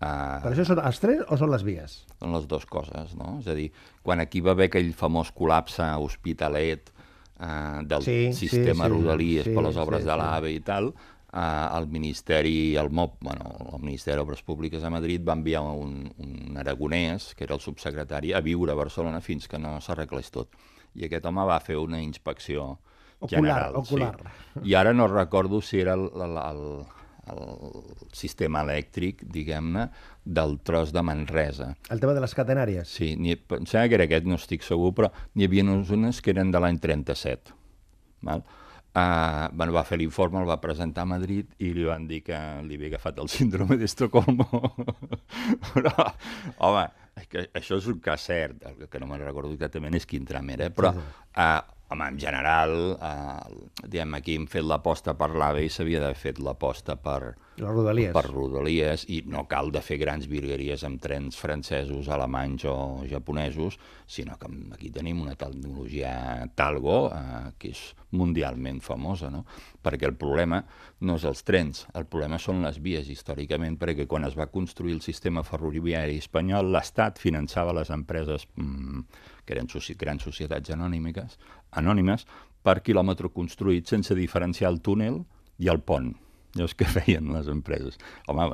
uh, 0.00 0.38
Però 0.42 0.50
uh, 0.50 0.54
això 0.54 0.64
són 0.68 0.80
els 0.84 1.00
trens 1.02 1.24
o 1.28 1.36
són 1.40 1.50
les 1.52 1.64
vies? 1.66 1.98
són 2.18 2.32
les 2.34 2.46
dues 2.50 2.64
coses, 2.66 3.14
no? 3.18 3.36
És 3.42 3.48
a 3.50 3.54
dir, 3.58 3.68
quan 4.02 4.20
aquí 4.20 4.40
va 4.40 4.52
haver 4.56 4.70
aquell 4.70 4.92
famós 4.94 5.30
col·lapse 5.34 5.84
Hospitalet 5.98 6.90
uh, 7.40 7.84
del 7.86 8.02
Sí, 8.02 8.18
sí, 8.32 8.48
sistema 8.48 8.86
sí, 8.88 8.92
Rodalies 8.96 9.44
sí, 9.50 9.54
per 9.54 9.62
les 9.68 9.76
obres 9.76 10.02
sí, 10.02 10.08
de 10.08 10.14
sí. 10.14 10.18
l'AVE 10.18 10.52
i 10.54 10.60
tal, 10.66 10.90
uh, 10.94 11.76
el 11.78 11.86
Ministeri, 11.92 12.56
el 12.76 12.90
MOP, 12.90 13.18
bueno, 13.22 13.52
el 13.74 13.82
Ministeri 13.84 14.18
d'Obres 14.18 14.42
Públiques 14.42 14.82
a 14.84 14.90
Madrid 14.90 15.22
va 15.26 15.36
enviar 15.38 15.62
un, 15.62 16.08
un 16.18 16.58
aragonès, 16.58 17.32
que 17.34 17.44
era 17.46 17.54
el 17.54 17.60
subsecretari, 17.62 18.32
a 18.34 18.40
viure 18.42 18.72
a 18.74 18.78
Barcelona 18.78 19.20
fins 19.20 19.46
que 19.48 19.58
no 19.58 19.76
s'arreglés 19.80 20.30
tot. 20.34 20.54
I 20.98 21.04
aquest 21.06 21.26
home 21.28 21.44
va 21.46 21.60
fer 21.60 21.76
una 21.78 22.00
inspecció 22.02 22.78
Ocular, 23.20 23.38
general. 23.38 23.76
ocular. 23.76 24.14
Sí. 24.54 24.60
I 24.70 24.74
ara 24.78 24.92
no 24.94 25.06
recordo 25.10 25.60
si 25.60 25.80
era 25.82 25.94
el, 25.94 26.06
el, 26.14 26.36
el, 26.38 26.62
el 27.32 27.82
sistema 28.16 28.62
elèctric, 28.66 29.24
diguem-ne, 29.34 29.88
del 30.24 30.58
tros 30.64 30.92
de 30.92 31.02
Manresa. 31.04 31.72
El 31.92 32.00
tema 32.02 32.14
de 32.16 32.22
les 32.24 32.36
catenàries. 32.36 32.90
Sí, 32.98 33.14
n'hi, 33.16 33.36
em 33.36 33.66
sembla 33.68 33.88
que 33.88 33.98
era 34.00 34.08
aquest, 34.08 34.28
no 34.28 34.38
estic 34.40 34.66
segur, 34.66 34.92
però 34.96 35.12
n'hi 35.34 35.48
havia 35.48 35.66
unes 35.68 36.22
que 36.22 36.34
eren 36.34 36.52
de 36.54 36.62
l'any 36.62 36.80
37. 36.82 37.54
Val? 38.28 38.44
Uh, 38.98 39.46
bueno, 39.52 39.72
va 39.76 39.84
fer 39.86 39.98
l'informe, 40.00 40.40
el 40.40 40.48
va 40.48 40.56
presentar 40.62 41.04
a 41.04 41.10
Madrid 41.10 41.52
i 41.62 41.70
li 41.76 41.84
van 41.86 42.08
dir 42.08 42.22
que 42.26 42.38
li 42.66 42.78
havia 42.78 42.94
agafat 42.94 43.20
el 43.22 43.28
síndrome 43.30 43.76
d'Estocolmo. 43.78 44.48
però, 45.68 45.92
home, 46.66 46.86
que 47.30 47.44
això 47.58 47.78
és 47.78 47.88
un 47.92 48.00
cas 48.02 48.24
cert, 48.30 48.64
el 48.66 48.88
que 48.90 49.00
no 49.02 49.06
me'n 49.10 49.22
recordo 49.22 49.52
exactament 49.54 49.94
és 49.98 50.08
quin 50.08 50.26
tram 50.26 50.50
era, 50.56 50.70
però, 50.74 50.94
uh, 50.96 51.77
home, 51.88 52.08
en 52.12 52.18
general, 52.20 52.74
uh, 52.94 53.66
diguem, 53.84 54.16
aquí 54.18 54.36
hem 54.36 54.46
fet 54.50 54.66
l'aposta 54.66 55.14
per 55.18 55.30
l'AVE 55.34 55.64
i 55.66 55.72
s'havia 55.72 56.02
d'haver 56.02 56.20
fet 56.20 56.40
l'aposta 56.44 56.96
per, 57.00 57.34
Les 57.58 57.72
rodalies. 57.74 58.12
per 58.14 58.24
rodalies 58.30 59.04
i 59.10 59.22
no 59.26 59.44
cal 59.50 59.72
de 59.74 59.80
fer 59.82 59.98
grans 59.98 60.28
virgueries 60.30 60.84
amb 60.86 61.00
trens 61.02 61.36
francesos, 61.36 62.08
alemanys 62.08 62.64
o 62.70 62.74
japonesos, 63.10 63.78
sinó 64.06 64.36
que 64.38 64.50
aquí 64.74 64.90
tenim 64.94 65.22
una 65.22 65.34
tecnologia 65.34 66.48
Talgo 66.54 67.08
eh, 67.10 67.50
que 67.58 67.72
és 67.74 67.82
mundialment 68.14 68.80
famosa, 68.80 69.30
no? 69.30 69.44
perquè 69.82 70.06
el 70.08 70.14
problema 70.16 70.62
no 71.00 71.16
és 71.18 71.24
els 71.28 71.42
trens, 71.44 71.86
el 71.98 72.06
problema 72.06 72.38
són 72.38 72.62
les 72.62 72.78
vies 72.82 73.10
històricament, 73.10 73.78
perquè 73.80 74.06
quan 74.06 74.24
es 74.28 74.38
va 74.38 74.48
construir 74.52 74.94
el 74.94 75.02
sistema 75.02 75.42
ferroviari 75.42 76.18
espanyol, 76.22 76.70
l'Estat 76.72 77.18
finançava 77.18 77.74
les 77.76 77.90
empreses 77.90 78.46
mm, 78.54 79.02
que 79.44 79.56
eren 79.56 79.68
soci 79.68 79.98
grans 79.98 80.22
societats 80.22 80.70
anònimes, 80.70 81.38
anònimes 81.72 82.24
per 82.62 82.80
quilòmetre 82.84 83.32
construït 83.34 83.90
sense 83.90 84.14
diferenciar 84.14 84.72
el 84.72 84.80
túnel 84.80 85.22
i 85.58 85.68
el 85.72 85.82
pont. 85.82 86.14
Llavors, 86.56 86.74
què 86.78 86.86
feien 86.96 87.32
les 87.34 87.48
empreses? 87.52 87.98
Home, 88.30 88.48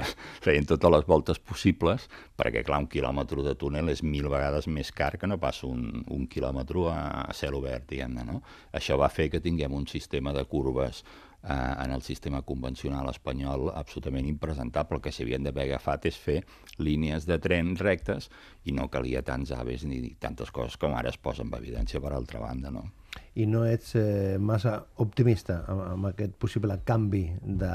feien 0.44 0.66
totes 0.68 0.94
les 0.96 1.04
voltes 1.10 1.38
possibles, 1.38 2.08
perquè, 2.38 2.64
clar, 2.66 2.80
un 2.84 2.88
quilòmetre 2.90 3.44
de 3.46 3.54
túnel 3.58 3.92
és 3.92 4.02
mil 4.06 4.26
vegades 4.32 4.66
més 4.66 4.90
car 4.92 5.12
que 5.20 5.30
no 5.30 5.38
pas 5.42 5.62
un, 5.68 6.02
un 6.10 6.26
quilòmetre 6.30 6.88
a, 6.90 6.98
a 7.28 7.36
cel 7.36 7.54
obert, 7.60 7.86
diguem-ne, 7.92 8.26
no? 8.26 8.40
Això 8.74 8.98
va 9.00 9.12
fer 9.12 9.30
que 9.30 9.42
tinguem 9.44 9.76
un 9.76 9.86
sistema 9.90 10.34
de 10.34 10.42
curves 10.50 11.04
eh, 11.44 11.74
en 11.84 11.94
el 11.94 12.02
sistema 12.02 12.42
convencional 12.42 13.08
espanyol 13.12 13.70
absolutament 13.74 14.26
impresentable. 14.26 14.98
El 14.98 15.04
que 15.06 15.14
s'havien 15.14 15.46
d'haver 15.46 15.68
agafat 15.68 16.10
és 16.10 16.18
fer 16.18 16.40
línies 16.82 17.28
de 17.30 17.38
tren 17.38 17.76
rectes 17.78 18.30
i 18.64 18.74
no 18.74 18.90
calia 18.90 19.22
tants 19.22 19.54
aves 19.54 19.86
ni 19.86 20.16
tantes 20.20 20.50
coses 20.50 20.80
com 20.80 20.96
ara 20.98 21.12
es 21.14 21.20
posen 21.20 21.52
en 21.52 21.58
evidència 21.60 22.02
per 22.02 22.14
altra 22.16 22.42
banda, 22.42 22.74
no? 22.74 22.88
I 23.34 23.48
no 23.50 23.64
ets 23.66 23.96
eh, 23.98 24.36
massa 24.38 24.76
optimista 25.02 25.56
amb, 25.66 25.80
amb 25.88 26.08
aquest 26.12 26.36
possible 26.38 26.76
canvi 26.86 27.24
de, 27.42 27.70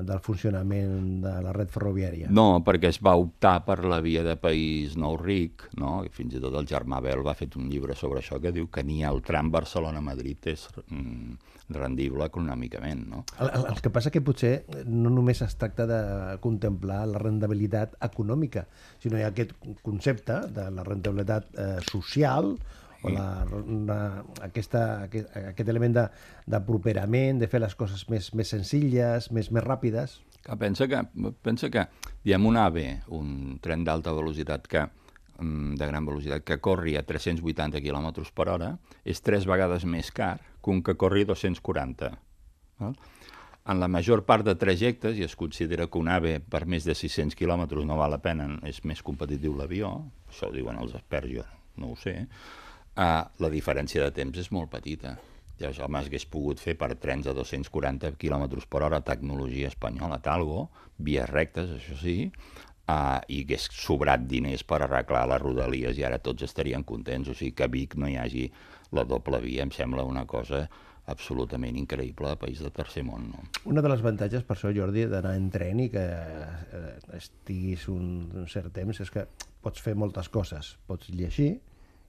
del 0.00 0.20
funcionament 0.24 1.18
de 1.24 1.32
la 1.44 1.52
red 1.52 1.68
ferroviària? 1.72 2.30
No, 2.32 2.62
perquè 2.64 2.88
es 2.88 3.00
va 3.04 3.12
optar 3.20 3.58
per 3.66 3.82
la 3.84 4.00
via 4.04 4.22
de 4.24 4.38
país 4.40 4.94
nou 4.96 5.18
ric, 5.20 5.66
no? 5.76 5.98
I 6.06 6.12
fins 6.12 6.38
i 6.38 6.40
tot 6.40 6.56
el 6.56 6.68
germà 6.70 7.02
Bel 7.04 7.24
va 7.26 7.36
fet 7.36 7.58
un 7.60 7.68
llibre 7.68 7.96
sobre 7.98 8.22
això 8.22 8.40
que 8.40 8.52
diu 8.54 8.70
que 8.72 8.84
ni 8.86 9.02
el 9.04 9.20
tram 9.26 9.50
Barcelona-Madrid 9.52 10.48
és 10.54 10.64
mm, 10.86 11.36
rendible 11.76 12.24
econòmicament, 12.30 13.04
no? 13.10 13.24
El, 13.38 13.50
el, 13.58 13.66
el 13.74 13.82
que 13.84 13.92
passa 13.92 14.12
que 14.14 14.22
potser 14.24 14.54
no 14.88 15.12
només 15.12 15.42
es 15.44 15.58
tracta 15.60 15.84
de 15.90 16.00
contemplar 16.44 17.02
la 17.10 17.20
rendibilitat 17.20 17.98
econòmica, 18.08 18.64
sinó 19.04 19.20
hi 19.20 19.26
ha 19.26 19.34
aquest 19.34 19.52
concepte 19.84 20.40
de 20.54 20.70
la 20.72 20.86
rendibilitat 20.86 21.52
eh, 21.52 21.76
social 21.90 22.54
o 23.04 23.12
la, 23.12 23.44
la, 23.88 23.98
aquesta, 24.46 24.82
aquest, 25.04 25.30
aquest 25.52 25.68
element 25.68 25.96
de, 25.98 26.04
de 26.46 26.60
de 27.38 27.48
fer 27.48 27.60
les 27.60 27.74
coses 27.74 28.06
més, 28.08 28.32
més 28.34 28.48
senzilles, 28.48 29.30
més, 29.30 29.50
més 29.50 29.64
ràpides. 29.64 30.20
Que 30.44 30.56
pensa 30.56 30.88
que, 30.88 31.00
pensa 31.42 31.70
que 31.70 31.86
diguem, 32.22 32.46
un 32.46 32.56
AVE, 32.56 33.02
un 33.16 33.58
tren 33.60 33.84
d'alta 33.84 34.12
velocitat 34.12 34.66
que 34.68 34.86
mm, 35.38 35.74
de 35.80 35.86
gran 35.86 36.06
velocitat 36.06 36.44
que 36.44 36.60
corri 36.60 36.96
a 36.96 37.04
380 37.04 37.80
km 37.84 38.24
per 38.34 38.48
hora 38.48 38.74
és 39.04 39.20
tres 39.20 39.46
vegades 39.46 39.84
més 39.84 40.10
car 40.12 40.38
que 40.62 40.70
un 40.70 40.82
que 40.82 40.96
corri 40.96 41.24
a 41.24 41.32
240. 41.32 42.12
Val? 42.80 42.96
En 43.64 43.80
la 43.80 43.88
major 43.88 44.26
part 44.28 44.44
de 44.44 44.52
trajectes, 44.60 45.16
i 45.16 45.24
es 45.24 45.36
considera 45.40 45.86
que 45.88 45.96
un 45.96 46.10
AVE 46.12 46.36
per 46.52 46.66
més 46.68 46.84
de 46.84 46.92
600 46.92 47.32
km 47.32 47.80
no 47.88 47.96
val 47.96 48.12
la 48.12 48.20
pena, 48.20 48.50
és 48.68 48.82
més 48.84 49.00
competitiu 49.00 49.56
l'avió, 49.56 49.94
això 50.28 50.50
ho 50.50 50.52
diuen 50.52 50.76
els 50.82 50.92
experts, 50.98 51.32
jo 51.32 51.46
no 51.80 51.92
ho 51.92 51.96
sé, 51.96 52.26
Uh, 52.94 53.24
la 53.42 53.50
diferència 53.50 54.04
de 54.04 54.14
temps 54.14 54.38
és 54.38 54.50
molt 54.54 54.70
petita. 54.70 55.16
Llavors, 55.58 55.80
home, 55.82 55.98
hagués 55.98 56.26
pogut 56.30 56.60
fer 56.62 56.76
per 56.78 56.92
trens 57.02 57.26
a 57.30 57.34
240 57.34 58.14
km 58.18 58.46
per 58.70 58.82
hora 58.86 59.00
tecnologia 59.06 59.70
espanyola, 59.70 60.20
Talgo, 60.22 60.68
vies 60.98 61.28
rectes, 61.30 61.70
això 61.76 61.98
sí, 61.98 62.16
uh, 62.86 63.20
i 63.28 63.42
hagués 63.42 63.68
sobrat 63.74 64.26
diners 64.30 64.64
per 64.66 64.82
arreglar 64.82 65.26
les 65.30 65.42
rodalies 65.42 65.98
i 65.98 66.06
ara 66.06 66.22
tots 66.22 66.46
estarien 66.46 66.86
contents. 66.86 67.30
O 67.30 67.36
sigui, 67.38 67.54
que 67.58 67.66
a 67.66 67.70
Vic 67.70 67.98
no 67.98 68.10
hi 68.10 68.18
hagi 68.20 68.48
la 68.94 69.06
doble 69.08 69.40
via 69.42 69.66
em 69.66 69.72
sembla 69.74 70.06
una 70.06 70.26
cosa 70.26 70.66
absolutament 71.10 71.76
increïble 71.76 72.30
a 72.30 72.38
país 72.40 72.62
de 72.64 72.70
tercer 72.72 73.02
món. 73.04 73.28
No? 73.34 73.42
Una 73.68 73.82
de 73.84 73.90
les 73.92 74.00
avantatges, 74.00 74.44
per 74.46 74.56
això, 74.56 74.70
Jordi, 74.72 75.04
d'anar 75.10 75.34
en 75.36 75.50
tren 75.52 75.82
i 75.84 75.90
que 75.92 76.04
eh, 76.04 76.94
estiguis 77.18 77.88
un, 77.92 78.06
un 78.32 78.48
cert 78.48 78.72
temps 78.72 79.02
és 79.04 79.12
que 79.12 79.26
pots 79.64 79.84
fer 79.84 79.92
moltes 80.00 80.30
coses. 80.32 80.74
Pots 80.88 81.10
llegir, 81.12 81.58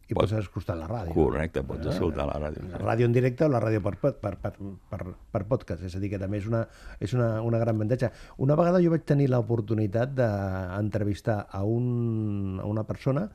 i 0.05 0.13
Pot- 0.13 0.25
pots 0.27 0.33
escoltar 0.37 0.75
la 0.77 0.85
ràdio. 0.89 1.13
Correcte, 1.15 1.63
pots 1.65 1.87
escoltar 1.89 2.27
la 2.29 2.35
ràdio. 2.37 2.61
La 2.69 2.81
ràdio 2.83 3.07
en 3.09 3.13
directe 3.15 3.45
o 3.45 3.49
la 3.49 3.59
ràdio 3.63 3.81
per, 3.81 3.95
per, 3.97 4.13
per, 4.21 4.51
per, 4.91 4.99
per 5.33 5.41
podcast, 5.49 5.81
és 5.87 5.95
a 5.97 6.01
dir, 6.03 6.11
que 6.13 6.19
també 6.21 6.37
és 6.37 6.45
una, 6.51 6.61
és 7.01 7.15
una, 7.17 7.41
una 7.41 7.57
gran 7.61 7.75
avantatge. 7.79 8.11
Una 8.45 8.57
vegada 8.59 8.81
jo 8.83 8.93
vaig 8.93 9.05
tenir 9.09 9.31
l'oportunitat 9.33 10.13
d'entrevistar 10.17 11.47
a, 11.49 11.63
un, 11.65 12.59
a 12.61 12.67
una 12.69 12.83
persona, 12.85 13.29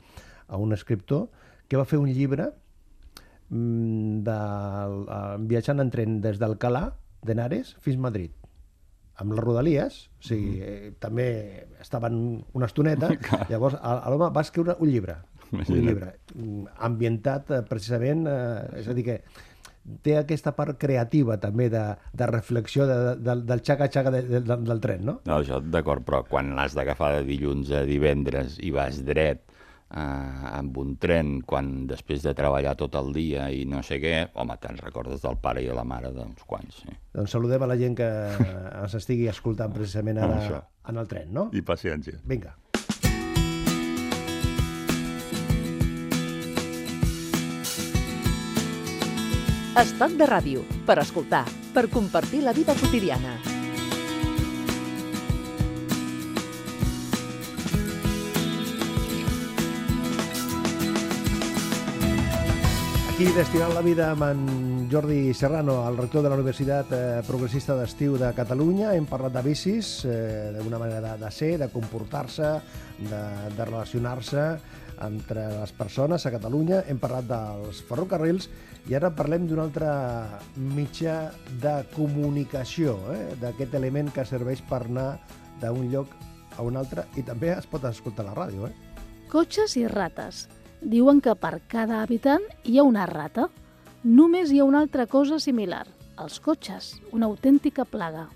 a 0.46 0.56
un 0.62 0.72
escriptor, 0.76 1.26
que 1.66 1.78
va 1.78 1.84
fer 1.86 1.98
un 1.98 2.10
llibre 2.10 2.52
mm, 3.50 4.22
de, 4.26 4.38
viatjant 5.50 5.82
en 5.82 5.90
tren 5.90 6.20
des 6.22 6.38
d'Alcalà, 6.38 6.90
d'Henares, 7.26 7.74
fins 7.82 7.98
a 7.98 8.06
Madrid 8.06 8.36
amb 9.20 9.34
les 9.36 9.42
rodalies, 9.44 9.96
o 10.16 10.24
sigui, 10.24 10.62
eh, 10.64 10.92
també 10.96 11.26
estaven 11.82 12.14
una 12.56 12.64
estoneta, 12.70 13.10
llavors 13.50 13.74
l'home 13.82 14.30
va 14.32 14.40
escriure 14.40 14.78
un 14.80 14.88
llibre, 14.88 15.18
un 15.52 15.86
llibre 15.86 16.14
mm, 16.34 16.66
ambientat 16.86 17.54
eh, 17.54 17.62
precisament, 17.68 18.26
eh, 18.30 18.82
és 18.82 18.90
a 18.90 18.96
dir 18.96 19.06
que 19.06 19.20
té 20.04 20.16
aquesta 20.18 20.52
part 20.56 20.76
creativa 20.80 21.38
també 21.40 21.68
de, 21.72 21.82
de 22.12 22.26
reflexió 22.30 22.86
de, 22.88 22.98
de, 23.18 23.36
del 23.48 23.62
xaca-xaca 23.66 24.12
de, 24.14 24.22
de, 24.28 24.42
del, 24.44 24.66
del 24.68 24.82
tren, 24.82 25.06
no? 25.08 25.16
No, 25.26 25.40
això 25.40 25.60
d'acord, 25.62 26.04
però 26.06 26.22
quan 26.28 26.54
l'has 26.56 26.76
d'agafar 26.78 27.14
de 27.18 27.24
dilluns 27.28 27.72
a 27.74 27.84
divendres 27.88 28.58
i 28.62 28.72
vas 28.74 29.00
dret 29.06 29.42
eh, 29.90 30.00
amb 30.52 30.78
un 30.82 30.94
tren 31.02 31.38
quan 31.48 31.72
després 31.90 32.24
de 32.26 32.34
treballar 32.36 32.76
tot 32.78 32.96
el 33.00 33.12
dia 33.16 33.48
i 33.54 33.64
no 33.68 33.82
sé 33.86 34.00
què, 34.02 34.14
home, 34.34 34.56
te'n 34.62 34.78
recordes 34.84 35.24
del 35.24 35.40
pare 35.42 35.64
i 35.64 35.70
de 35.70 35.76
la 35.76 35.86
mare 35.86 36.12
d'uns 36.14 36.44
quants, 36.46 36.82
sí. 36.84 36.96
Doncs 37.16 37.36
saludem 37.36 37.64
a 37.64 37.70
la 37.72 37.78
gent 37.80 37.98
que 37.98 38.10
ens 38.84 38.98
estigui 39.00 39.30
escoltant 39.32 39.74
precisament 39.74 40.22
ara 40.22 40.64
en 40.90 41.00
el 41.00 41.08
tren, 41.10 41.32
no? 41.34 41.50
I 41.56 41.64
paciència. 41.66 42.20
Vinga. 42.28 42.54
Estat 49.70 50.16
de 50.18 50.26
ràdio, 50.26 50.64
per 50.82 50.96
escoltar, 50.98 51.44
per 51.70 51.84
compartir 51.94 52.40
la 52.42 52.50
vida 52.50 52.74
quotidiana. 52.74 53.36
Aquí 63.12 63.28
destinant 63.36 63.70
la 63.76 63.84
vida 63.86 64.10
amb 64.10 64.26
en 64.26 64.42
Jordi 64.90 65.30
Serrano, 65.38 65.78
el 65.86 66.02
rector 66.02 66.26
de 66.26 66.30
la 66.32 66.40
Universitat 66.40 66.90
eh, 66.90 67.22
Progressista 67.28 67.78
d'Estiu 67.78 68.18
de 68.18 68.32
Catalunya. 68.34 68.96
Hem 68.98 69.06
parlat 69.06 69.38
de 69.38 69.46
bicis, 69.46 70.00
eh, 70.02 70.50
d'una 70.58 70.82
manera 70.82 71.14
de, 71.14 71.16
de 71.22 71.30
ser, 71.30 71.52
de 71.62 71.70
comportar-se, 71.70 72.56
de, 73.06 73.24
de 73.54 73.70
relacionar-se 73.70 74.50
entre 75.06 75.46
les 75.58 75.72
persones 75.76 76.26
a 76.26 76.32
Catalunya. 76.34 76.82
Hem 76.88 76.98
parlat 77.02 77.28
dels 77.28 77.82
ferrocarrils 77.88 78.48
i 78.88 78.96
ara 78.96 79.12
parlem 79.14 79.46
d'un 79.48 79.60
altre 79.62 79.90
mitjà 80.56 81.30
de 81.62 81.74
comunicació, 81.94 82.96
eh, 83.14 83.36
d'aquest 83.40 83.76
element 83.78 84.12
que 84.14 84.24
serveix 84.24 84.62
per 84.68 84.84
anar 84.86 85.10
d'un 85.60 85.90
lloc 85.92 86.14
a 86.56 86.64
un 86.66 86.76
altre 86.76 87.06
i 87.16 87.22
també 87.26 87.52
es 87.54 87.68
pot 87.70 87.84
escoltar 87.84 88.26
a 88.26 88.30
la 88.30 88.36
ràdio. 88.38 88.68
Eh? 88.68 88.72
Cotxes 89.30 89.76
i 89.76 89.86
rates. 89.86 90.48
Diuen 90.80 91.20
que 91.20 91.36
per 91.36 91.60
cada 91.68 92.00
habitant 92.02 92.44
hi 92.64 92.78
ha 92.78 92.84
una 92.88 93.06
rata. 93.06 93.48
Només 94.02 94.50
hi 94.50 94.60
ha 94.60 94.64
una 94.64 94.80
altra 94.80 95.06
cosa 95.06 95.38
similar. 95.38 95.86
Els 96.20 96.40
cotxes, 96.40 96.94
una 97.12 97.28
autèntica 97.28 97.84
plaga. 97.84 98.28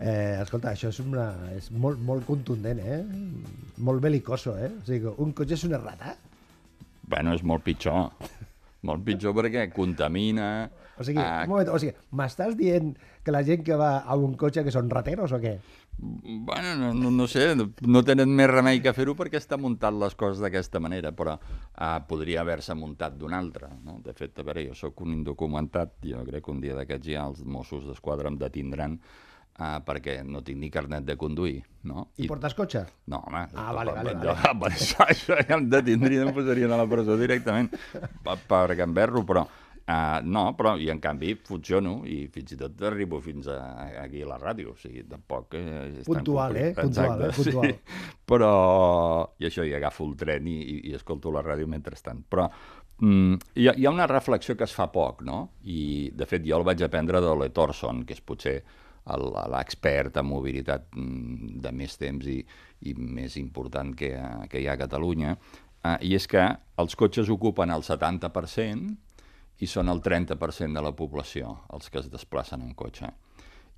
Eh, 0.00 0.40
escolta, 0.40 0.72
això 0.72 0.88
és, 0.88 0.98
una, 1.04 1.26
és 1.52 1.68
molt, 1.76 2.00
molt 2.00 2.24
contundent, 2.24 2.78
eh? 2.80 3.02
Molt 3.84 4.00
belicoso, 4.00 4.54
eh? 4.56 4.70
O 4.78 4.84
sigui, 4.86 5.12
un 5.20 5.34
cotxe 5.36 5.58
és 5.58 5.64
una 5.68 5.80
rata. 5.82 6.14
Bueno, 7.10 7.34
és 7.36 7.44
molt 7.44 7.66
pitjor. 7.66 8.08
Molt 8.88 9.04
pitjor 9.04 9.36
perquè 9.36 9.66
contamina... 9.74 10.70
O 11.00 11.04
sigui, 11.04 11.20
ah, 11.20 11.44
un 11.44 11.52
moment, 11.52 11.68
o 11.72 11.78
sigui, 11.80 11.92
m'estàs 12.16 12.56
dient 12.56 12.94
que 13.24 13.32
la 13.32 13.42
gent 13.44 13.62
que 13.64 13.76
va 13.76 14.00
a 14.00 14.16
un 14.16 14.34
cotxe 14.40 14.64
que 14.64 14.72
són 14.72 14.88
rateros 14.92 15.32
o 15.36 15.40
què? 15.40 15.54
Bueno, 16.00 16.74
no, 16.80 16.90
no, 16.96 17.12
no 17.12 17.26
sé, 17.28 17.50
no 17.56 18.02
tenen 18.04 18.32
més 18.36 18.48
remei 18.48 18.80
que 18.84 18.92
fer-ho 18.96 19.12
perquè 19.16 19.36
està 19.40 19.58
muntat 19.60 19.96
les 20.00 20.16
coses 20.16 20.40
d'aquesta 20.40 20.80
manera, 20.80 21.12
però 21.16 21.36
uh, 21.36 21.96
podria 22.08 22.40
haver-se 22.40 22.76
muntat 22.76 23.16
d'una 23.20 23.40
altra. 23.40 23.68
No? 23.84 23.98
De 24.04 24.16
fet, 24.16 24.32
a 24.40 24.46
veure, 24.48 24.64
jo 24.70 24.76
sóc 24.76 25.04
un 25.04 25.18
indocumentat, 25.18 25.98
jo 26.08 26.24
crec 26.28 26.46
que 26.46 26.54
un 26.54 26.62
dia 26.64 26.76
d'aquests 26.78 27.12
ja 27.12 27.26
els 27.28 27.44
Mossos 27.44 27.84
d'Esquadra 27.88 28.32
em 28.32 28.40
detindran 28.40 28.96
uh, 29.58 29.78
perquè 29.86 30.20
no 30.26 30.44
tinc 30.46 30.60
ni 30.60 30.70
carnet 30.72 31.06
de 31.08 31.16
conduir. 31.20 31.62
No? 31.88 32.10
I, 32.18 32.26
I 32.26 32.28
portes 32.28 32.54
cotxe? 32.54 32.84
No, 33.08 33.22
home. 33.24 33.46
Ah, 33.56 33.70
vale, 33.72 33.94
vale, 33.96 34.12
jo, 34.20 34.34
vale. 34.36 34.58
Per 34.60 34.70
això, 34.74 35.06
això 35.06 35.40
ja 35.40 35.56
em 35.56 35.66
detindrien, 35.72 36.28
em 36.28 36.36
posarien 36.36 36.72
a 36.76 36.78
la 36.82 36.86
presó 36.90 37.16
directament 37.16 37.72
per, 38.24 38.36
per 38.50 38.66
gamberro, 38.78 39.24
però 39.26 39.46
Uh, 39.90 40.20
no, 40.22 40.42
però 40.54 40.76
i 40.78 40.86
en 40.92 41.00
canvi 41.02 41.32
funciono 41.42 42.04
i 42.06 42.28
fins 42.30 42.52
i 42.54 42.58
tot 42.60 42.82
arribo 42.86 43.18
fins 43.24 43.48
a, 43.50 43.56
aquí 44.04 44.20
a 44.22 44.28
la 44.28 44.36
ràdio, 44.38 44.74
o 44.76 44.78
sigui, 44.78 45.02
tampoc... 45.08 45.56
Eh, 45.58 46.02
és 46.02 46.06
Puntual, 46.06 46.58
eh? 46.60 46.68
Puntual, 46.76 47.24
eh? 47.26 47.30
Puntual. 47.34 47.72
Sí. 47.72 48.04
Però, 48.30 48.50
i 49.40 49.48
això, 49.48 49.64
i 49.66 49.72
agafo 49.74 50.06
el 50.06 50.14
tren 50.20 50.46
i, 50.46 50.58
i, 50.60 50.76
i 50.92 50.94
escolto 50.94 51.32
la 51.34 51.42
ràdio 51.42 51.66
mentrestant. 51.70 52.20
Però 52.30 52.46
mm, 53.00 53.40
hi, 53.56 53.66
ha, 53.66 53.74
hi 53.74 53.88
ha 53.88 53.94
una 53.96 54.06
reflexió 54.10 54.54
que 54.54 54.68
es 54.68 54.76
fa 54.76 54.86
poc, 54.94 55.24
no? 55.26 55.40
I, 55.64 56.12
de 56.14 56.28
fet, 56.28 56.46
jo 56.46 56.60
el 56.60 56.68
vaig 56.68 56.84
aprendre 56.86 57.24
d'Ole 57.24 57.50
Thorson, 57.56 58.04
que 58.06 58.14
és 58.14 58.22
potser 58.22 58.60
l'expert 59.18 60.20
en 60.20 60.28
mobilitat 60.28 60.88
mm, 60.94 61.58
de 61.64 61.72
més 61.74 61.96
temps 62.00 62.26
i, 62.26 62.38
i 62.86 62.94
més 62.94 63.36
important 63.40 63.94
que, 63.96 64.12
que 64.50 64.60
hi 64.60 64.68
ha 64.68 64.76
a 64.76 64.80
Catalunya, 64.80 65.36
uh, 65.36 65.96
i 66.04 66.14
és 66.18 66.28
que 66.30 66.44
els 66.80 66.96
cotxes 66.98 67.30
ocupen 67.32 67.72
el 67.74 67.84
70% 67.86 68.96
i 69.60 69.68
són 69.68 69.92
el 69.92 70.00
30% 70.00 70.76
de 70.76 70.84
la 70.84 70.94
població 70.96 71.58
els 71.74 71.90
que 71.90 72.00
es 72.00 72.08
desplacen 72.12 72.62
en 72.64 72.72
cotxe. 72.74 73.10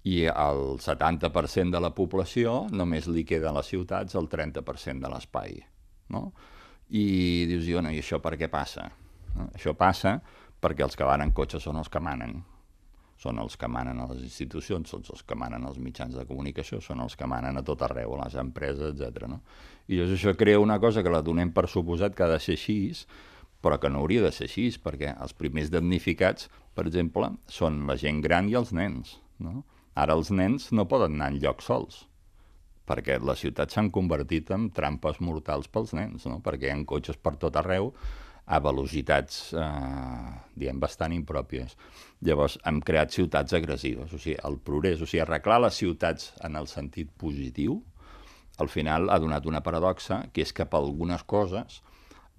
I 0.07 0.27
al 0.27 0.79
70% 0.83 1.71
de 1.71 1.81
la 1.83 1.93
població 1.95 2.67
només 2.71 3.07
li 3.07 3.25
queda 3.27 3.51
a 3.51 3.57
les 3.59 3.71
ciutats 3.71 4.19
el 4.19 4.29
30% 4.31 5.03
de 5.03 5.11
l'espai. 5.11 5.61
No? 6.15 6.29
I 6.91 7.05
dius, 7.51 7.67
i, 7.67 7.75
bueno, 7.75 7.91
i 7.95 8.03
això 8.03 8.19
per 8.23 8.35
què 8.39 8.51
passa? 8.51 8.89
No? 9.37 9.49
Això 9.55 9.75
passa 9.79 10.19
perquè 10.63 10.85
els 10.87 10.99
que 10.99 11.07
van 11.07 11.23
en 11.25 11.35
cotxe 11.35 11.61
són 11.63 11.79
els 11.81 11.91
que 11.91 12.03
manen. 12.03 12.43
Són 13.23 13.39
els 13.39 13.55
que 13.59 13.69
manen 13.71 14.01
a 14.03 14.09
les 14.11 14.23
institucions, 14.27 14.91
són 14.91 15.05
els 15.15 15.23
que 15.23 15.37
manen 15.39 15.63
als 15.69 15.79
mitjans 15.79 16.17
de 16.19 16.25
comunicació, 16.27 16.81
són 16.83 17.05
els 17.05 17.15
que 17.19 17.29
manen 17.31 17.59
a 17.59 17.63
tot 17.67 17.85
arreu, 17.87 18.17
a 18.17 18.25
les 18.25 18.35
empreses, 18.41 18.97
etc. 18.97 19.29
No? 19.31 19.39
I 19.87 20.01
llavors 20.01 20.17
això 20.17 20.35
crea 20.39 20.63
una 20.63 20.81
cosa 20.83 21.05
que 21.07 21.13
la 21.13 21.23
donem 21.23 21.53
per 21.55 21.69
suposat 21.71 22.17
que 22.19 22.27
ha 22.27 22.33
de 22.33 22.41
ser 22.43 22.57
així, 22.59 22.79
però 23.63 23.79
que 23.79 23.91
no 23.93 24.03
hauria 24.03 24.25
de 24.25 24.33
ser 24.35 24.49
així, 24.49 24.67
perquè 24.83 25.13
els 25.15 25.37
primers 25.39 25.71
damnificats, 25.71 26.49
per 26.75 26.89
exemple, 26.89 27.31
són 27.47 27.85
la 27.87 27.97
gent 28.01 28.19
gran 28.25 28.51
i 28.51 28.59
els 28.59 28.75
nens. 28.75 29.21
No? 29.43 29.63
Ara 29.95 30.17
els 30.19 30.33
nens 30.35 30.71
no 30.75 30.89
poden 30.91 31.15
anar 31.15 31.31
en 31.31 31.39
llocs 31.45 31.69
sols, 31.71 32.03
perquè 32.89 33.21
les 33.23 33.45
ciutats 33.45 33.77
s'han 33.77 33.93
convertit 33.95 34.51
en 34.55 34.71
trampes 34.75 35.21
mortals 35.23 35.71
pels 35.71 35.95
nens, 35.95 36.27
no? 36.27 36.41
perquè 36.43 36.71
hi 36.71 36.75
ha 36.75 36.85
cotxes 36.89 37.21
per 37.23 37.37
tot 37.39 37.59
arreu 37.61 37.93
a 38.47 38.59
velocitats, 38.61 39.53
eh, 39.55 40.33
diguem, 40.59 40.81
bastant 40.83 41.15
impròpies. 41.15 41.77
Llavors, 42.27 42.59
hem 42.67 42.81
creat 42.83 43.15
ciutats 43.15 43.55
agressives, 43.55 44.13
o 44.13 44.19
sigui, 44.19 44.37
el 44.45 44.59
progrés, 44.59 45.01
o 45.01 45.07
sigui, 45.07 45.23
arreglar 45.23 45.61
les 45.63 45.79
ciutats 45.79 46.33
en 46.45 46.57
el 46.57 46.67
sentit 46.67 47.11
positiu, 47.19 47.81
al 48.61 48.69
final 48.69 49.09
ha 49.11 49.19
donat 49.19 49.47
una 49.47 49.63
paradoxa, 49.65 50.27
que 50.33 50.43
és 50.43 50.53
que 50.53 50.67
per 50.67 50.83
algunes 50.83 51.25
coses, 51.25 51.81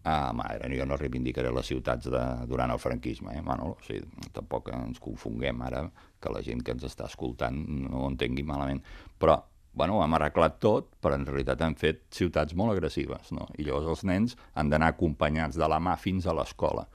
Ah, 0.03 0.33
ara 0.35 0.67
jo 0.75 0.83
no 0.83 0.97
reivindicaré 0.99 1.51
les 1.55 1.69
ciutats 1.71 2.09
de, 2.11 2.21
durant 2.51 2.71
el 2.73 2.79
franquisme, 2.79 3.37
eh? 3.37 3.41
bueno, 3.41 3.69
o 3.71 3.85
sigui, 3.85 4.03
tampoc 4.35 4.67
ens 4.75 4.99
confonguem 4.99 5.61
ara 5.63 5.85
que 6.19 6.33
la 6.33 6.41
gent 6.43 6.59
que 6.59 6.73
ens 6.75 6.83
està 6.83 7.07
escoltant 7.07 7.55
no 7.85 8.01
ho 8.01 8.09
entengui 8.11 8.43
malament, 8.43 8.81
però 9.15 9.37
bueno, 9.73 9.99
hem 10.03 10.13
arreglat 10.17 10.59
tot, 10.61 10.91
però 11.01 11.17
en 11.17 11.25
realitat 11.27 11.61
hem 11.65 11.75
fet 11.79 12.03
ciutats 12.13 12.55
molt 12.57 12.75
agressives, 12.75 13.31
no? 13.33 13.47
I 13.57 13.65
llavors 13.67 13.89
els 13.95 14.05
nens 14.07 14.37
han 14.53 14.69
d'anar 14.69 14.93
acompanyats 14.93 15.57
de 15.59 15.69
la 15.69 15.79
mà 15.81 15.97
fins 15.97 16.27
a 16.27 16.35
l'escola, 16.37 16.85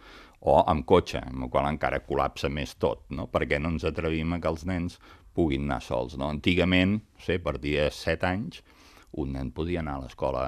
o 0.41 0.61
amb 0.71 0.87
cotxe, 0.87 1.21
amb 1.27 1.47
el 1.47 1.51
qual 1.51 1.67
encara 1.67 2.05
col·lapsa 2.07 2.51
més 2.51 2.77
tot, 2.79 3.05
no? 3.11 3.27
Perquè 3.33 3.59
no 3.59 3.75
ens 3.75 3.87
atrevim 3.89 4.37
a 4.37 4.41
que 4.43 4.53
els 4.53 4.65
nens 4.69 4.99
puguin 5.35 5.67
anar 5.67 5.83
sols, 5.83 6.17
no? 6.19 6.31
Antigament, 6.31 7.01
no 7.03 7.25
sé, 7.25 7.39
per 7.43 7.59
dia 7.63 7.89
7 7.95 8.31
anys, 8.31 8.63
un 9.13 9.33
nen 9.33 9.51
podia 9.57 9.81
anar 9.81 9.97
a 9.99 10.03
l'escola 10.05 10.43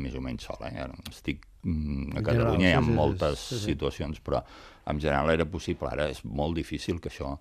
més 0.00 0.14
o 0.16 0.22
menys 0.24 0.46
sol, 0.48 0.62
eh? 0.68 0.86
Estic 1.10 1.44
mm, 1.62 2.16
a 2.16 2.24
Catalunya 2.24 2.70
hi 2.70 2.74
ha 2.74 2.80
sí, 2.80 2.86
sí, 2.86 2.90
sí, 2.90 2.96
moltes 2.96 3.44
sí, 3.50 3.60
situacions, 3.66 4.22
però 4.24 4.40
en 4.86 5.00
general 5.02 5.34
era 5.34 5.46
possible. 5.46 5.90
Ara 5.92 6.08
és 6.12 6.22
molt 6.24 6.56
difícil 6.56 7.00
que 7.02 7.12
això 7.12 7.34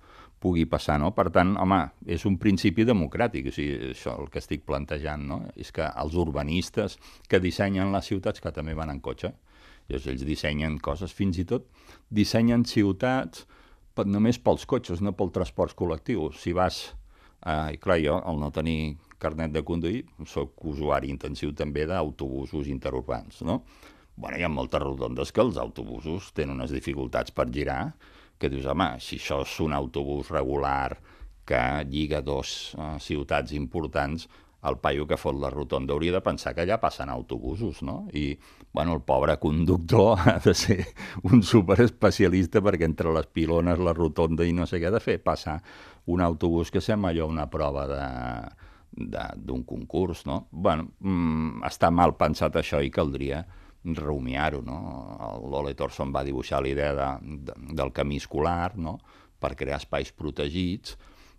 pugui 0.43 0.65
passar, 0.69 1.00
no? 1.02 1.13
Per 1.15 1.30
tant, 1.34 1.56
home, 1.62 1.80
és 2.12 2.26
un 2.28 2.36
principi 2.41 2.86
democràtic, 2.86 3.50
o 3.50 3.56
sigui, 3.56 3.93
això 3.95 4.17
el 4.19 4.30
que 4.34 4.41
estic 4.43 4.65
plantejant, 4.67 5.23
no? 5.32 5.39
És 5.56 5.71
que 5.73 5.88
els 5.88 6.17
urbanistes 6.21 7.00
que 7.30 7.41
dissenyen 7.41 7.95
les 7.95 8.12
ciutats, 8.12 8.43
que 8.43 8.54
també 8.54 8.76
van 8.78 8.91
en 8.93 9.02
cotxe, 9.02 9.32
llavors 9.88 10.10
ells 10.12 10.26
dissenyen 10.26 10.80
coses, 10.84 11.13
fins 11.13 11.39
i 11.41 11.45
tot 11.47 11.67
dissenyen 12.10 12.65
ciutats 12.65 13.45
només 14.04 14.39
pels 14.43 14.65
cotxes, 14.67 15.02
no 15.02 15.13
pel 15.15 15.32
transport 15.32 15.76
col·lectiu. 15.78 16.28
Si 16.36 16.52
vas, 16.54 16.82
eh, 17.45 17.76
i 17.76 17.78
clar, 17.80 18.00
jo, 18.04 18.17
al 18.19 18.39
no 18.41 18.52
tenir 18.52 18.97
carnet 19.26 19.54
de 19.56 19.66
conduir, 19.66 20.06
sóc 20.30 20.64
usuari 20.72 21.10
intensiu 21.14 21.52
també 21.58 21.88
d'autobusos 21.90 22.70
interurbans, 22.72 23.42
no? 23.50 23.64
Bueno, 24.16 24.38
hi 24.40 24.46
ha 24.48 24.52
moltes 24.54 24.80
rotondes 24.80 25.34
que 25.36 25.44
els 25.44 25.58
autobusos 25.60 26.30
tenen 26.38 26.56
unes 26.56 26.72
dificultats 26.72 27.34
per 27.36 27.50
girar, 27.52 27.82
que 28.40 28.48
dius, 28.52 28.66
home, 28.72 28.94
si 29.04 29.18
això 29.20 29.42
és 29.44 29.58
un 29.66 29.76
autobús 29.76 30.30
regular 30.32 30.96
que 31.46 31.60
lliga 31.92 32.22
dos 32.26 32.74
uh, 32.80 32.96
ciutats 33.00 33.52
importants, 33.58 34.30
el 34.66 34.80
paio 34.82 35.06
que 35.06 35.18
fot 35.22 35.36
la 35.38 35.52
rotonda 35.54 35.94
hauria 35.94 36.16
de 36.16 36.22
pensar 36.26 36.56
que 36.56 36.64
allà 36.64 36.80
passen 36.82 37.12
autobusos, 37.14 37.84
no? 37.86 38.08
I, 38.18 38.32
bueno, 38.74 38.96
el 38.98 39.04
pobre 39.06 39.36
conductor 39.38 40.18
ha 40.26 40.40
de 40.44 40.56
ser 40.58 40.80
un 41.24 41.44
superespecialista 41.46 42.64
perquè 42.66 42.88
entre 42.90 43.14
les 43.14 43.28
pilones, 43.28 43.78
la 43.80 43.94
rotonda 43.94 44.48
i 44.48 44.56
no 44.58 44.66
sé 44.66 44.80
què 44.82 44.90
ha 44.90 44.96
de 44.96 45.04
fer, 45.04 45.20
passar 45.22 45.60
un 46.10 46.24
autobús 46.26 46.72
que 46.74 46.82
sembla 46.82 47.12
allò 47.14 47.28
una 47.30 47.50
prova 47.52 47.86
de- 47.92 48.74
d'un 48.91 49.63
concurs, 49.67 50.26
no? 50.26 50.48
bueno, 50.52 50.89
mm, 51.00 51.63
està 51.67 51.91
mal 51.91 52.15
pensat 52.19 52.56
això 52.60 52.82
i 52.84 52.91
caldria 52.93 53.43
rumiar-ho, 53.86 54.62
no? 54.65 54.78
L'Ole 55.45 55.76
Thorson 55.78 56.13
va 56.15 56.24
dibuixar 56.26 56.63
la 56.63 56.71
idea 56.71 56.93
de, 56.98 57.38
de, 57.45 57.56
del 57.78 57.91
camí 57.93 58.17
escolar, 58.17 58.74
no?, 58.78 58.98
per 59.38 59.54
crear 59.60 59.78
espais 59.78 60.10
protegits, 60.15 60.95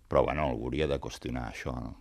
però, 0.07 0.23
bueno, 0.23 0.45
algú 0.47 0.69
hauria 0.69 0.87
de 0.87 0.99
qüestionar 1.03 1.49
això, 1.51 1.73
no? 1.75 1.95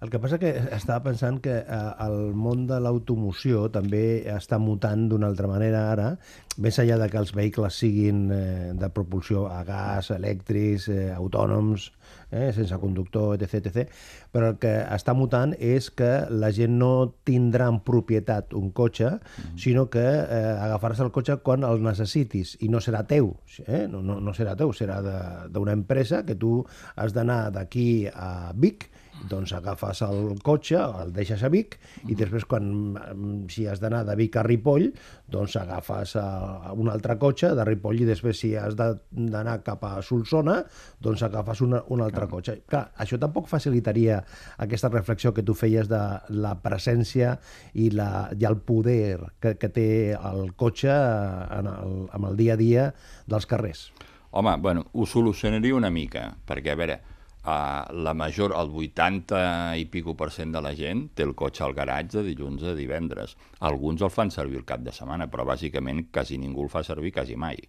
El 0.00 0.08
que 0.08 0.20
passa 0.22 0.38
que 0.40 0.50
estava 0.72 1.02
pensant 1.04 1.38
que 1.44 1.54
eh, 1.60 1.80
el 2.06 2.32
món 2.32 2.62
de 2.68 2.78
l'automoció 2.80 3.66
també 3.72 4.24
està 4.32 4.56
mutant 4.62 5.06
d'una 5.10 5.28
altra 5.28 5.50
manera 5.50 5.82
ara, 5.92 6.06
més 6.62 6.78
enllà 6.80 6.96
de 7.02 7.10
que 7.12 7.20
els 7.20 7.34
vehicles 7.36 7.80
siguin 7.82 8.22
eh, 8.32 8.72
de 8.72 8.90
propulsió 8.96 9.46
a 9.52 9.62
gas, 9.68 10.08
elèctrics, 10.16 10.88
eh, 10.92 11.10
autònoms, 11.16 11.90
eh, 12.30 12.52
sense 12.52 12.76
conductor, 12.82 13.36
etc, 13.40 13.66
etc. 13.70 13.90
Però 14.32 14.50
el 14.52 14.58
que 14.62 14.72
està 14.96 15.14
mutant 15.14 15.54
és 15.58 15.90
que 15.94 16.10
la 16.30 16.50
gent 16.52 16.76
no 16.80 16.90
tindrà 17.24 17.68
en 17.72 17.80
propietat 17.86 18.52
un 18.58 18.70
cotxe, 18.76 19.16
sinó 19.56 19.86
que 19.90 20.02
eh, 20.02 20.56
agafaràs 20.66 21.00
el 21.04 21.12
cotxe 21.14 21.38
quan 21.46 21.64
el 21.64 21.82
necessitis 21.84 22.56
i 22.60 22.68
no 22.72 22.80
serà 22.82 23.04
teu, 23.06 23.32
eh? 23.66 23.86
no, 23.88 24.02
no, 24.02 24.18
no 24.20 24.34
serà 24.34 24.56
teu, 24.58 24.72
serà 24.76 25.00
de- 25.04 25.48
d'una 25.54 25.72
empresa 25.76 26.24
que 26.26 26.34
tu 26.34 26.64
has 26.96 27.12
d'anar 27.14 27.50
d'aquí 27.54 28.06
a 28.12 28.52
Vic 28.54 28.88
doncs 29.30 29.52
agafes 29.56 30.02
el 30.06 30.36
cotxe, 30.44 30.78
el 30.78 31.12
deixes 31.16 31.42
a 31.42 31.50
Vic 31.52 31.76
i 32.08 32.16
després 32.18 32.46
quan, 32.48 32.68
mm, 32.94 33.48
si 33.52 33.66
has 33.66 33.80
d'anar 33.82 34.04
de 34.06 34.16
Vic 34.18 34.36
a 34.36 34.44
Ripoll, 34.46 34.88
doncs 35.28 35.56
agafes 35.60 36.16
eh, 36.16 36.24
un 36.74 36.90
altre 36.92 37.18
cotxe 37.18 37.52
de 37.56 37.66
Ripoll 37.66 38.02
i 38.02 38.08
després 38.08 38.40
si 38.40 38.54
has 38.56 38.76
d'anar 38.76 39.58
cap 39.66 39.84
a 39.84 39.94
Solsona, 40.02 40.60
doncs 41.02 41.22
agafes 41.26 41.62
una, 41.66 41.82
un 41.92 42.02
altre 42.04 42.28
cotxe. 42.30 42.60
Clar, 42.68 42.86
això 42.96 43.18
tampoc 43.20 43.48
facilitaria 43.50 44.22
aquesta 44.62 44.90
reflexió 44.92 45.32
que 45.34 45.44
tu 45.46 45.54
feies 45.54 45.88
de 45.90 46.02
la 46.36 46.56
presència 46.62 47.36
i, 47.74 47.90
la, 47.90 48.28
i 48.36 48.46
el 48.48 48.58
poder 48.58 49.32
que, 49.40 49.56
que 49.60 49.70
té 49.72 49.88
el 50.16 50.52
cotxe 50.56 50.92
en 50.92 51.70
el, 51.70 51.96
en 52.14 52.30
el 52.30 52.36
dia 52.36 52.54
a 52.54 52.60
dia 52.60 52.90
dels 53.26 53.46
carrers. 53.46 53.90
Home, 54.36 54.56
bueno, 54.60 54.86
ho 54.92 55.06
solucionaria 55.06 55.74
una 55.74 55.90
mica, 55.90 56.28
perquè, 56.44 56.74
a 56.74 56.76
veure, 56.76 56.98
uh, 57.46 57.86
la 58.04 58.14
major, 58.14 58.54
el 58.58 58.74
80 58.74 59.40
i 59.80 59.86
pico 59.92 60.16
per 60.18 60.30
cent 60.34 60.52
de 60.52 60.62
la 60.62 60.74
gent 60.76 61.06
té 61.14 61.26
el 61.26 61.34
cotxe 61.38 61.64
al 61.64 61.74
garatge 61.78 62.18
de 62.20 62.26
dilluns 62.28 62.66
a 62.66 62.74
divendres. 62.78 63.36
Alguns 63.70 64.02
el 64.02 64.12
fan 64.12 64.34
servir 64.34 64.60
el 64.60 64.68
cap 64.68 64.82
de 64.84 64.94
setmana, 64.94 65.30
però 65.32 65.46
bàsicament 65.48 66.08
quasi 66.12 66.38
ningú 66.42 66.66
el 66.66 66.72
fa 66.72 66.84
servir 66.86 67.14
quasi 67.16 67.38
mai. 67.38 67.62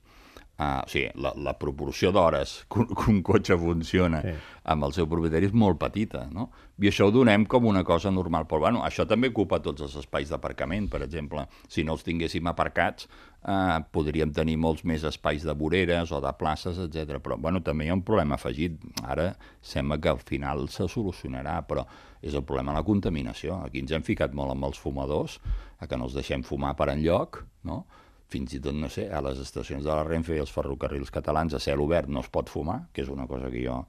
Uh, 0.57 0.81
o 0.81 0.89
sigui, 0.89 1.11
la, 1.21 1.35
la 1.37 1.51
proporció 1.53 2.09
d'hores 2.09 2.63
que, 2.73 2.81
que 2.89 3.11
un 3.11 3.19
cotxe 3.21 3.53
funciona 3.61 4.23
Sí. 4.25 4.31
sí. 4.33 4.55
amb 4.73 4.87
el 4.87 4.93
seu 4.95 5.05
propietari 5.07 5.45
és 5.45 5.53
molt 5.53 5.77
petita, 5.77 6.23
no? 6.33 6.47
I 6.81 6.89
això 6.89 7.05
ho 7.07 7.11
donem 7.13 7.45
com 7.45 7.65
una 7.69 7.83
cosa 7.85 8.09
normal. 8.11 8.47
Però, 8.49 8.59
bueno, 8.65 8.81
això 8.85 9.05
també 9.07 9.29
ocupa 9.29 9.59
tots 9.61 9.85
els 9.85 9.93
espais 10.01 10.29
d'aparcament, 10.33 10.89
per 10.89 11.03
exemple. 11.05 11.45
Si 11.69 11.85
no 11.85 11.93
els 11.93 12.03
tinguéssim 12.05 12.49
aparcats, 12.49 13.05
eh, 13.45 13.77
podríem 13.93 14.33
tenir 14.33 14.57
molts 14.57 14.83
més 14.83 15.05
espais 15.07 15.45
de 15.45 15.53
voreres 15.57 16.11
o 16.11 16.19
de 16.21 16.33
places, 16.37 16.81
etc. 16.83 17.21
Però, 17.23 17.37
bueno, 17.37 17.61
també 17.61 17.85
hi 17.85 17.93
ha 17.93 17.97
un 17.97 18.03
problema 18.05 18.35
afegit. 18.35 18.81
Ara 19.05 19.35
sembla 19.61 19.97
que 20.01 20.09
al 20.09 20.19
final 20.25 20.67
se 20.73 20.89
solucionarà, 20.89 21.61
però 21.69 21.85
és 22.21 22.33
el 22.33 22.43
problema 22.43 22.73
de 22.73 22.81
la 22.81 22.85
contaminació. 22.85 23.61
Aquí 23.63 23.79
ens 23.85 23.93
hem 23.93 24.03
ficat 24.05 24.33
molt 24.33 24.51
amb 24.57 24.65
els 24.69 24.81
fumadors, 24.81 25.37
a 25.79 25.87
que 25.87 25.97
no 25.97 26.09
els 26.09 26.17
deixem 26.17 26.43
fumar 26.43 26.75
per 26.75 26.89
enlloc, 26.93 27.43
no? 27.63 27.85
Fins 28.27 28.57
i 28.57 28.61
tot, 28.63 28.75
no 28.75 28.89
sé, 28.91 29.07
a 29.09 29.21
les 29.23 29.39
estacions 29.43 29.85
de 29.85 29.91
la 29.91 30.03
Renfe 30.07 30.35
i 30.35 30.41
els 30.43 30.51
ferrocarrils 30.51 31.13
catalans 31.13 31.55
a 31.55 31.61
cel 31.63 31.81
obert 31.83 32.11
no 32.11 32.23
es 32.25 32.31
pot 32.31 32.51
fumar, 32.51 32.87
que 32.93 33.05
és 33.05 33.11
una 33.13 33.27
cosa 33.27 33.51
que 33.53 33.63
jo 33.63 33.81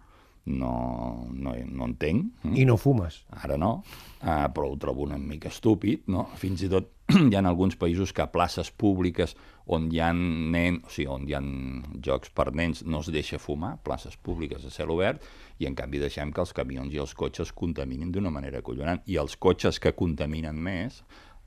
no, 0.49 1.27
no, 1.33 1.53
no 1.53 1.89
entenc. 1.89 2.31
mm? 2.43 2.55
I 2.57 2.65
no 2.65 2.79
fumes. 2.81 3.23
Ara 3.45 3.59
no, 3.61 3.83
uh, 4.23 4.47
però 4.55 4.71
ho 4.71 4.79
trobo 4.81 5.05
una 5.05 5.19
mica 5.19 5.51
estúpid, 5.53 6.07
no? 6.09 6.29
Fins 6.41 6.65
i 6.65 6.71
tot 6.73 6.95
hi 7.17 7.37
ha 7.37 7.43
alguns 7.45 7.77
països 7.81 8.15
que 8.15 8.25
a 8.25 8.31
places 8.33 8.71
públiques 8.71 9.35
on 9.69 9.91
hi 9.93 10.01
ha 10.01 10.11
nen, 10.17 10.81
o 10.85 10.93
sigui, 10.93 11.09
on 11.13 11.29
hi 11.29 11.37
ha 11.37 11.43
jocs 12.05 12.33
per 12.33 12.51
nens 12.57 12.83
no 12.87 13.03
es 13.05 13.13
deixa 13.13 13.41
fumar, 13.41 13.77
places 13.85 14.17
públiques 14.17 14.65
a 14.65 14.73
cel 14.73 14.93
obert, 14.95 15.25
i 15.59 15.69
en 15.69 15.77
canvi 15.77 16.01
deixem 16.01 16.33
que 16.33 16.45
els 16.45 16.55
camions 16.57 16.95
i 16.95 17.01
els 17.03 17.15
cotxes 17.19 17.53
contaminin 17.53 18.13
d'una 18.15 18.33
manera 18.33 18.63
collonant. 18.65 19.03
I 19.07 19.19
els 19.21 19.37
cotxes 19.37 19.81
que 19.83 19.97
contaminen 19.97 20.57
més, 20.57 21.03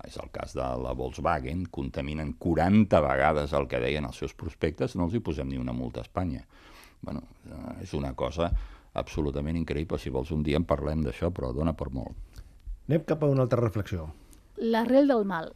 és 0.07 0.17
el 0.21 0.31
cas 0.33 0.55
de 0.57 0.65
la 0.83 0.93
Volkswagen, 0.97 1.65
contaminen 1.71 2.33
40 2.39 3.01
vegades 3.05 3.53
el 3.53 3.67
que 3.67 3.79
deien 3.83 4.07
els 4.07 4.19
seus 4.21 4.33
prospectes, 4.33 4.95
no 4.95 5.07
els 5.07 5.15
hi 5.15 5.23
posem 5.23 5.49
ni 5.49 5.59
una 5.61 5.73
multa 5.73 6.01
a 6.01 6.07
Espanya. 6.07 6.45
bueno, 7.01 7.23
eh, 7.49 7.83
és 7.83 7.93
una 7.97 8.13
cosa 8.13 8.51
absolutament 8.93 9.57
increïble. 9.57 9.97
Si 9.99 10.11
vols 10.13 10.31
un 10.31 10.43
dia 10.43 10.59
en 10.59 10.67
parlem 10.69 11.01
d'això, 11.05 11.31
però 11.33 11.51
dona 11.53 11.73
per 11.73 11.89
molt. 11.89 12.13
Anem 12.87 13.05
cap 13.07 13.23
a 13.23 13.29
una 13.31 13.45
altra 13.45 13.61
reflexió. 13.61 14.11
L'arrel 14.57 15.07
del 15.07 15.25
mal. 15.25 15.53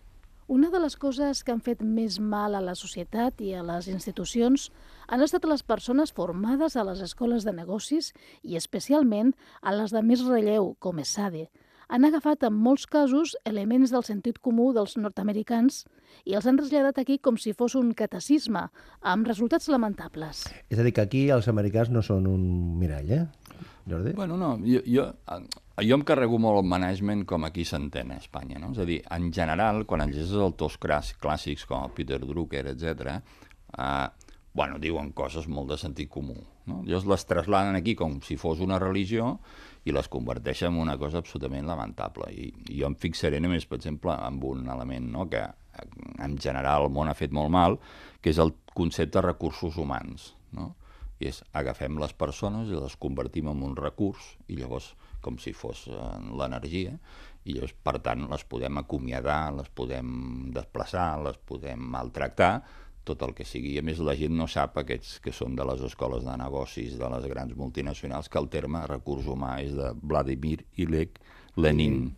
Una 0.47 0.69
de 0.69 0.79
les 0.79 0.93
coses 0.95 1.41
que 1.43 1.51
han 1.51 1.61
fet 1.65 1.81
més 1.81 2.19
mal 2.21 2.53
a 2.53 2.61
la 2.61 2.75
societat 2.77 3.39
i 3.41 3.55
a 3.57 3.63
les 3.65 3.87
institucions 3.89 4.67
han 5.09 5.23
estat 5.25 5.47
les 5.49 5.63
persones 5.65 6.13
formades 6.13 6.75
a 6.75 6.83
les 6.85 7.01
escoles 7.01 7.47
de 7.47 7.53
negocis 7.53 8.11
i 8.43 8.57
especialment 8.59 9.33
a 9.61 9.73
les 9.73 9.93
de 9.93 10.03
més 10.05 10.21
relleu, 10.27 10.75
com 10.77 11.01
és 11.01 11.15
SADE. 11.17 11.47
Han 11.89 12.05
agafat 12.07 12.43
en 12.47 12.53
molts 12.53 12.87
casos 12.89 13.35
elements 13.45 13.91
del 13.93 14.03
sentit 14.03 14.39
comú 14.41 14.71
dels 14.73 14.95
nord-americans 14.97 15.83
i 16.25 16.33
els 16.33 16.45
han 16.49 16.57
traslladat 16.57 16.97
aquí 17.03 17.19
com 17.19 17.37
si 17.37 17.53
fos 17.53 17.75
un 17.75 17.93
catecisme, 17.93 18.67
amb 19.01 19.27
resultats 19.27 19.67
lamentables. 19.69 20.45
És 20.69 20.79
a 20.79 20.83
dir, 20.83 20.93
que 20.93 21.01
aquí 21.05 21.29
els 21.29 21.47
americans 21.51 21.91
no 21.93 22.01
són 22.01 22.25
un 22.27 22.45
mirall, 22.79 23.11
eh, 23.11 23.25
Jordi? 23.87 24.13
Bueno, 24.17 24.37
no, 24.37 24.55
jo, 24.65 24.81
jo, 24.89 25.05
jo 25.77 25.95
em 25.99 26.01
carrego 26.07 26.39
molt 26.41 26.63
el 26.63 26.69
management 26.69 27.25
com 27.29 27.45
aquí 27.45 27.65
s'entén 27.65 28.11
a 28.15 28.17
Espanya, 28.17 28.57
no? 28.59 28.71
És 28.73 28.79
a 28.81 28.85
dir, 28.89 29.03
en 29.13 29.29
general, 29.33 29.83
quan 29.85 30.01
llegeixes 30.07 30.33
autors 30.41 30.79
clàs- 30.81 31.13
clàssics 31.21 31.67
com 31.69 31.83
el 31.85 31.93
Peter 31.93 32.17
Drucker, 32.23 32.65
etc, 32.73 33.19
eh, 33.77 34.07
bueno, 34.53 34.79
diuen 34.79 35.11
coses 35.13 35.45
molt 35.47 35.69
de 35.69 35.77
sentit 35.77 36.09
comú. 36.09 36.33
No? 36.65 36.81
Llavors 36.85 37.07
les 37.11 37.25
trasladen 37.29 37.77
aquí 37.77 37.93
com 37.97 38.17
si 38.25 38.37
fos 38.41 38.61
una 38.63 38.79
religió 38.81 39.35
i 39.85 39.93
les 39.93 40.09
converteixen 40.09 40.73
en 40.73 40.81
una 40.81 40.97
cosa 40.97 41.21
absolutament 41.21 41.67
lamentable. 41.69 42.31
I, 42.33 42.49
i 42.71 42.79
jo 42.79 42.89
em 42.89 42.97
fixaré 42.97 43.41
només, 43.41 43.67
per 43.69 43.77
exemple, 43.79 44.15
en 44.15 44.39
un 44.41 44.65
element 44.73 45.11
no? 45.13 45.27
que 45.29 45.43
en 46.23 46.37
general 46.41 46.87
el 46.87 46.95
món 46.95 47.11
ha 47.11 47.17
fet 47.17 47.35
molt 47.35 47.53
mal, 47.53 47.77
que 48.21 48.33
és 48.33 48.41
el 48.41 48.55
concepte 48.73 49.19
de 49.19 49.27
recursos 49.27 49.77
humans. 49.77 50.33
No? 50.55 50.73
I 51.21 51.29
és 51.29 51.43
agafem 51.55 51.99
les 52.01 52.13
persones 52.17 52.71
i 52.71 52.75
les 52.75 52.97
convertim 52.99 53.47
en 53.51 53.61
un 53.63 53.75
recurs 53.77 54.33
i 54.49 54.57
llavors 54.59 54.93
com 55.23 55.39
si 55.41 55.55
fos 55.57 55.85
eh, 55.89 56.09
l'energia 56.37 56.97
i 57.45 57.55
llavors 57.55 57.75
per 57.85 57.99
tant 58.05 58.25
les 58.29 58.43
podem 58.49 58.81
acomiadar, 58.81 59.53
les 59.55 59.69
podem 59.69 60.09
desplaçar, 60.53 61.07
les 61.23 61.37
podem 61.49 61.81
maltractar 61.93 62.51
tot 63.07 63.21
el 63.25 63.35
que 63.37 63.45
sigui. 63.47 63.75
I 63.75 63.81
a 63.81 63.85
més 63.85 64.01
la 64.03 64.15
gent 64.17 64.35
no 64.37 64.47
sap, 64.51 64.79
aquests 64.81 65.19
que 65.23 65.33
són 65.35 65.55
de 65.57 65.65
les 65.67 65.83
escoles 65.87 66.25
de 66.25 66.35
negocis, 66.41 66.97
de 66.99 67.11
les 67.13 67.29
grans 67.31 67.55
multinacionals, 67.57 68.29
que 68.29 68.41
el 68.41 68.49
terme 68.53 68.85
recurs 68.89 69.29
humà 69.31 69.59
és 69.63 69.75
de 69.77 69.93
Vladimir 70.01 70.59
Ilek 70.81 71.21
Lenin. 71.61 72.11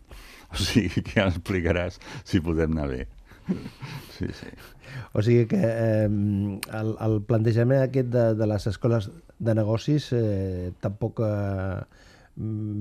O 0.48 0.56
sigui, 0.56 1.02
que 1.04 1.12
ja 1.12 1.28
explicaràs 1.28 1.98
si 2.24 2.40
podem 2.40 2.72
anar 2.72 2.88
bé. 2.88 3.06
Sí, 4.16 4.26
sí. 4.32 4.48
O 5.12 5.22
sigui 5.24 5.46
que 5.48 5.60
eh, 5.60 6.08
el, 6.08 6.94
el 7.04 7.18
plantejament 7.28 7.84
aquest 7.84 8.08
de, 8.12 8.24
de 8.36 8.48
les 8.48 8.66
escoles 8.70 9.10
de 9.38 9.54
negocis 9.54 10.08
eh, 10.16 10.72
tampoc 10.84 11.20
eh, 11.24 11.84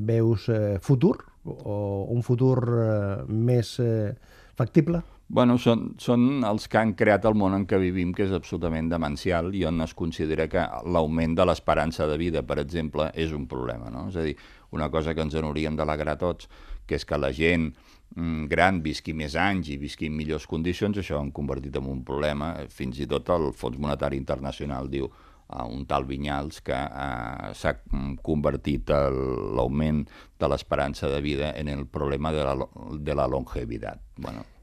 veus 0.08 0.48
eh, 0.50 0.78
futur 0.82 1.18
o 1.44 2.08
un 2.14 2.24
futur 2.24 2.58
eh, 2.68 2.90
més 3.28 3.78
eh, 3.84 4.16
factible? 4.58 5.04
Bueno, 5.28 5.58
són, 5.60 5.90
són 6.00 6.46
els 6.48 6.70
que 6.72 6.80
han 6.80 6.94
creat 6.96 7.26
el 7.28 7.36
món 7.36 7.52
en 7.58 7.66
què 7.68 7.76
vivim, 7.82 8.14
que 8.16 8.24
és 8.24 8.32
absolutament 8.32 8.88
demencial 8.88 9.52
i 9.60 9.66
on 9.68 9.84
es 9.84 9.92
considera 9.98 10.46
que 10.48 10.64
l'augment 10.88 11.36
de 11.36 11.44
l'esperança 11.50 12.08
de 12.08 12.16
vida, 12.22 12.46
per 12.48 12.62
exemple, 12.64 13.10
és 13.12 13.36
un 13.36 13.44
problema. 13.52 13.92
No? 13.92 14.06
És 14.08 14.16
a 14.16 14.24
dir, 14.24 14.38
una 14.72 14.88
cosa 14.94 15.14
que 15.14 15.26
ens 15.28 15.36
en 15.36 15.50
hauríem 15.50 15.76
d'alegrar 15.76 16.16
tots, 16.24 16.48
que 16.88 16.96
és 16.96 17.04
que 17.04 17.20
la 17.20 17.34
gent 17.36 17.74
mm, 18.16 18.48
gran 18.48 18.80
visqui 18.86 19.12
més 19.12 19.36
anys 19.36 19.74
i 19.76 19.78
visqui 19.82 20.08
en 20.08 20.16
millors 20.16 20.48
condicions, 20.48 20.96
això 20.96 21.20
ho 21.20 21.24
han 21.26 21.36
convertit 21.36 21.76
en 21.76 21.92
un 21.92 22.06
problema. 22.08 22.54
Fins 22.72 23.04
i 23.04 23.12
tot 23.12 23.28
el 23.36 23.52
Fons 23.52 23.76
Monetari 23.76 24.16
Internacional 24.16 24.88
diu 24.88 25.12
a 25.48 25.68
un 25.68 25.84
tal 25.88 26.08
Vinyals 26.08 26.64
que 26.64 26.76
eh, 26.76 27.52
s'ha 27.52 27.76
mm, 27.76 28.20
convertit 28.24 28.96
l'augment 28.96 30.06
de 30.40 30.56
l'esperança 30.56 31.12
de 31.12 31.20
vida 31.20 31.52
en 31.60 31.68
el 31.68 31.84
problema 31.88 32.32
de 32.32 32.48
la, 32.48 32.62
de 32.96 33.16
la 33.16 33.28
longevitat. 33.28 34.00
Bueno, 34.16 34.54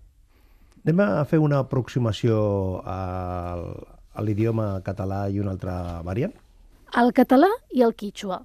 Anem 0.84 1.00
a 1.00 1.24
fer 1.24 1.38
una 1.40 1.62
aproximació 1.64 2.34
al, 2.84 3.62
a 4.12 4.20
l'idioma 4.20 4.82
català 4.84 5.22
i 5.32 5.38
una 5.40 5.54
altra 5.54 6.02
variant? 6.04 6.34
El 7.00 7.08
català 7.16 7.48
i 7.72 7.80
el 7.86 7.94
quichua. 7.96 8.42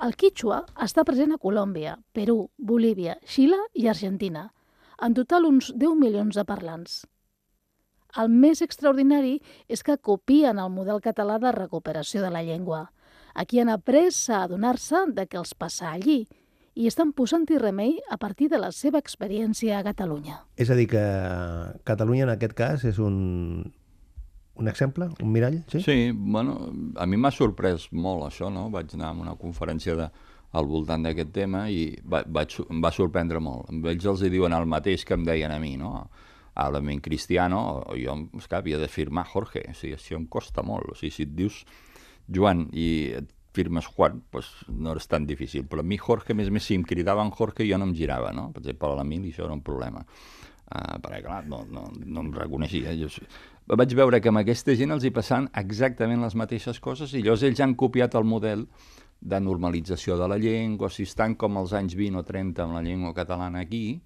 El 0.00 0.16
quichua 0.16 0.62
està 0.86 1.04
present 1.04 1.36
a 1.36 1.38
Colòmbia, 1.42 1.98
Perú, 2.16 2.48
Bolívia, 2.56 3.18
Xile 3.28 3.60
i 3.76 3.90
Argentina. 3.92 4.46
En 5.04 5.12
total 5.12 5.44
uns 5.44 5.68
10 5.76 6.00
milions 6.00 6.40
de 6.40 6.46
parlants. 6.48 7.02
El 8.16 8.32
més 8.32 8.64
extraordinari 8.64 9.36
és 9.68 9.84
que 9.84 10.00
copien 10.00 10.58
el 10.64 10.72
model 10.72 11.04
català 11.04 11.36
de 11.44 11.52
recuperació 11.52 12.24
de 12.24 12.32
la 12.32 12.42
llengua. 12.42 12.86
Aquí 13.36 13.60
han 13.60 13.68
après 13.68 14.16
a 14.30 14.46
adonar-se 14.46 15.04
de 15.12 15.28
que 15.28 15.36
els 15.36 15.52
passa 15.52 15.92
allí 15.92 16.22
i 16.74 16.88
estan 16.88 17.12
posant-hi 17.12 17.58
remei 17.60 17.98
a 18.10 18.16
partir 18.16 18.48
de 18.48 18.58
la 18.60 18.72
seva 18.72 19.00
experiència 19.02 19.78
a 19.78 19.84
Catalunya. 19.84 20.40
És 20.56 20.70
a 20.72 20.76
dir, 20.78 20.88
que 20.92 21.04
Catalunya 21.88 22.24
en 22.28 22.34
aquest 22.34 22.56
cas 22.56 22.84
és 22.88 23.00
un, 23.02 23.16
un 24.56 24.68
exemple, 24.72 25.10
un 25.20 25.32
mirall, 25.32 25.62
sí? 25.72 25.82
Sí, 25.84 25.96
bueno, 26.12 26.58
a 26.96 27.06
mi 27.06 27.20
m'ha 27.20 27.32
sorprès 27.34 27.90
molt 27.92 28.28
això, 28.30 28.50
no? 28.52 28.68
Vaig 28.72 28.94
anar 28.96 29.12
a 29.12 29.18
una 29.26 29.36
conferència 29.40 29.96
de, 29.98 30.08
al 30.52 30.68
voltant 30.68 31.04
d'aquest 31.04 31.32
tema 31.32 31.66
i 31.72 31.86
va, 32.04 32.22
vaig, 32.26 32.58
em 32.68 32.80
va 32.84 32.92
sorprendre 32.92 33.40
molt. 33.40 33.72
Ells 33.72 34.08
els 34.14 34.24
hi 34.24 34.32
diuen 34.32 34.56
el 34.56 34.68
mateix 34.68 35.06
que 35.08 35.16
em 35.16 35.24
deien 35.28 35.52
a 35.52 35.60
mi, 35.60 35.76
no? 35.80 35.94
Háblame 36.54 36.92
en 36.92 37.00
cristiano, 37.00 37.62
o 37.88 37.96
jo 37.96 38.16
és 38.36 38.48
que 38.48 38.58
havia 38.58 38.80
de 38.80 38.88
firmar 38.92 39.24
Jorge, 39.30 39.64
o 39.70 39.76
sigui, 39.76 39.96
això 39.96 40.18
em 40.18 40.26
costa 40.28 40.64
molt. 40.64 40.92
O 40.92 40.98
sigui, 40.98 41.14
si 41.16 41.24
et 41.24 41.32
dius 41.36 41.62
Joan 42.28 42.66
i 42.76 42.88
et 43.16 43.30
firmes 43.52 43.86
Juan, 43.86 44.22
pues 44.30 44.48
no 44.68 44.94
és 44.96 45.08
tan 45.08 45.26
difícil. 45.28 45.66
Però 45.68 45.84
a 45.84 45.86
mi 45.86 45.98
Jorge, 46.00 46.34
més 46.34 46.50
més, 46.50 46.64
si 46.64 46.78
em 46.78 46.86
cridaven 46.88 47.32
Jorge, 47.36 47.66
jo 47.68 47.78
no 47.78 47.88
em 47.90 47.94
girava, 47.96 48.32
no? 48.32 48.50
Per 48.52 48.62
exemple, 48.64 48.88
a 48.88 49.00
l'Emili 49.00 49.32
això 49.32 49.46
era 49.46 49.56
un 49.56 49.62
problema. 49.64 50.04
Uh, 50.72 50.96
perquè, 51.04 51.20
clar, 51.26 51.42
no, 51.48 51.62
no, 51.68 51.86
no 51.92 52.24
em 52.24 52.32
reconeixia. 52.32 52.94
Jo, 52.96 53.10
vaig 53.76 53.92
veure 53.94 54.20
que 54.20 54.32
amb 54.32 54.40
aquesta 54.40 54.74
gent 54.78 54.94
els 54.94 55.04
hi 55.04 55.12
passaven 55.14 55.50
exactament 55.60 56.24
les 56.24 56.36
mateixes 56.38 56.80
coses 56.80 57.12
i 57.12 57.20
llavors 57.22 57.44
ells 57.46 57.60
han 57.60 57.76
copiat 57.78 58.16
el 58.18 58.24
model 58.24 58.66
de 59.22 59.38
normalització 59.38 60.16
de 60.18 60.26
la 60.26 60.38
llengua, 60.40 60.90
si 60.90 61.04
estan 61.06 61.36
com 61.38 61.60
als 61.60 61.74
anys 61.78 61.94
20 61.94 62.18
o 62.18 62.24
30 62.26 62.64
amb 62.64 62.74
la 62.78 62.82
llengua 62.82 63.12
catalana 63.14 63.62
aquí, 63.62 64.00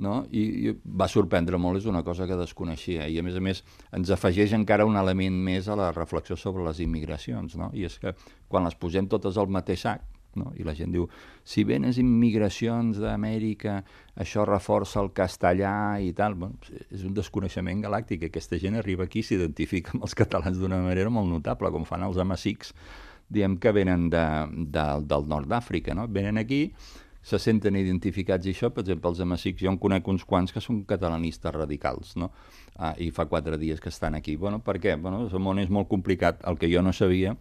no? 0.00 0.20
I, 0.32 0.44
i 0.70 0.74
va 0.84 1.08
sorprendre 1.08 1.58
molt, 1.60 1.80
és 1.82 1.88
una 1.90 2.02
cosa 2.06 2.26
que 2.28 2.38
desconeixia 2.38 3.08
i 3.08 3.18
a 3.20 3.24
més 3.26 3.36
a 3.36 3.42
més 3.44 3.64
ens 3.96 4.12
afegeix 4.14 4.54
encara 4.56 4.88
un 4.88 4.98
element 5.00 5.36
més 5.50 5.68
a 5.68 5.76
la 5.78 5.90
reflexió 5.96 6.38
sobre 6.40 6.64
les 6.66 6.80
immigracions 6.82 7.56
no? 7.60 7.70
i 7.76 7.86
és 7.88 7.98
que 8.00 8.14
quan 8.48 8.66
les 8.66 8.78
posem 8.78 9.08
totes 9.10 9.38
al 9.38 9.52
mateix 9.52 9.84
sac 9.86 10.06
no? 10.38 10.52
i 10.58 10.64
la 10.66 10.74
gent 10.78 10.92
diu, 10.94 11.06
si 11.46 11.64
venes 11.66 11.98
immigracions 12.00 13.00
d'Amèrica, 13.02 13.80
això 14.20 14.44
reforça 14.46 15.00
el 15.02 15.12
castellà 15.16 15.98
i 16.02 16.12
tal, 16.16 16.36
bueno, 16.38 16.58
és 16.90 17.04
un 17.06 17.14
desconeixement 17.16 17.82
galàctic, 17.82 18.28
aquesta 18.28 18.58
gent 18.62 18.78
arriba 18.78 19.08
aquí 19.08 19.24
i 19.24 19.26
s'identifica 19.26 19.96
amb 19.96 20.06
els 20.08 20.16
catalans 20.18 20.60
d'una 20.60 20.80
manera 20.84 21.12
molt 21.12 21.30
notable, 21.30 21.72
com 21.74 21.86
fan 21.88 22.06
els 22.06 22.20
amacics, 22.22 22.74
diem 23.30 23.56
que 23.62 23.72
venen 23.74 24.08
de, 24.10 24.24
de, 24.74 24.86
del 25.06 25.28
nord 25.30 25.50
d'Àfrica, 25.50 25.94
no? 25.94 26.08
venen 26.10 26.40
aquí, 26.40 26.68
se 27.22 27.38
senten 27.38 27.76
identificats 27.76 28.46
i 28.48 28.54
això, 28.54 28.70
per 28.72 28.84
exemple, 28.84 29.10
els 29.12 29.20
amacics, 29.20 29.60
jo 29.62 29.70
en 29.72 29.78
conec 29.78 30.08
uns 30.08 30.24
quants 30.24 30.54
que 30.54 30.62
són 30.64 30.82
catalanistes 30.88 31.52
radicals, 31.54 32.16
no? 32.16 32.30
Ah, 32.76 32.94
I 32.96 33.10
fa 33.12 33.26
quatre 33.28 33.58
dies 33.60 33.80
que 33.80 33.90
estan 33.92 34.16
aquí. 34.16 34.36
Bueno, 34.40 34.62
per 34.64 34.78
què? 34.80 34.96
Bueno, 34.96 35.26
el 35.28 35.42
món 35.44 35.60
és 35.60 35.68
molt 35.68 35.90
complicat. 35.90 36.40
El 36.48 36.56
que 36.56 36.70
jo 36.72 36.82
no 36.82 36.94
sabia 36.96 37.36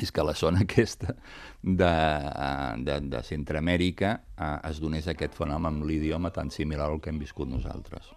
és 0.00 0.12
que 0.12 0.24
la 0.24 0.34
zona 0.36 0.62
aquesta 0.66 1.14
de, 1.62 1.92
de, 2.84 2.98
de 3.08 3.22
Centroamèrica 3.26 4.12
eh, 4.36 4.56
es 4.70 4.80
donés 4.84 5.08
aquest 5.08 5.36
fenomen 5.36 5.80
amb 5.80 5.88
l'idioma 5.88 6.32
tan 6.34 6.52
similar 6.52 6.90
al 6.90 7.00
que 7.00 7.12
hem 7.12 7.22
viscut 7.22 7.48
nosaltres. 7.48 8.12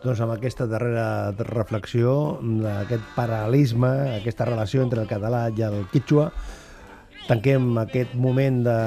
Doncs 0.00 0.22
amb 0.24 0.32
aquesta 0.32 0.64
darrera 0.64 1.34
reflexió 1.44 2.40
d'aquest 2.40 3.04
paral·lelisme, 3.12 3.90
aquesta 4.16 4.48
relació 4.48 4.80
entre 4.80 5.04
el 5.04 5.10
català 5.10 5.42
i 5.52 5.60
el 5.66 5.82
quítxua, 5.92 6.30
tanquem 7.26 7.76
aquest 7.82 8.14
moment 8.16 8.62
de, 8.64 8.78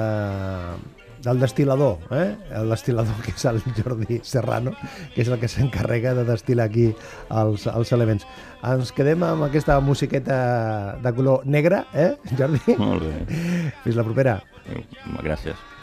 del 1.24 1.40
destilador, 1.40 1.98
eh? 2.12 2.36
el 2.60 2.70
destilador 2.72 3.20
que 3.24 3.34
és 3.34 3.44
el 3.50 3.60
Jordi 3.76 4.20
Serrano, 4.22 4.74
que 5.14 5.24
és 5.24 5.30
el 5.32 5.38
que 5.40 5.50
s'encarrega 5.50 6.14
de 6.16 6.26
destilar 6.28 6.68
aquí 6.70 6.90
els, 7.30 7.66
els 7.72 7.92
elements. 7.96 8.26
Ens 8.64 8.92
quedem 8.96 9.24
amb 9.26 9.48
aquesta 9.48 9.78
musiqueta 9.84 10.38
de 11.02 11.14
color 11.16 11.44
negre, 11.44 11.84
eh, 11.92 12.12
Jordi? 12.38 12.78
Molt 12.80 13.08
bé. 13.08 13.70
Fins 13.84 14.00
la 14.00 14.06
propera. 14.06 14.40
Gràcies. 15.20 15.73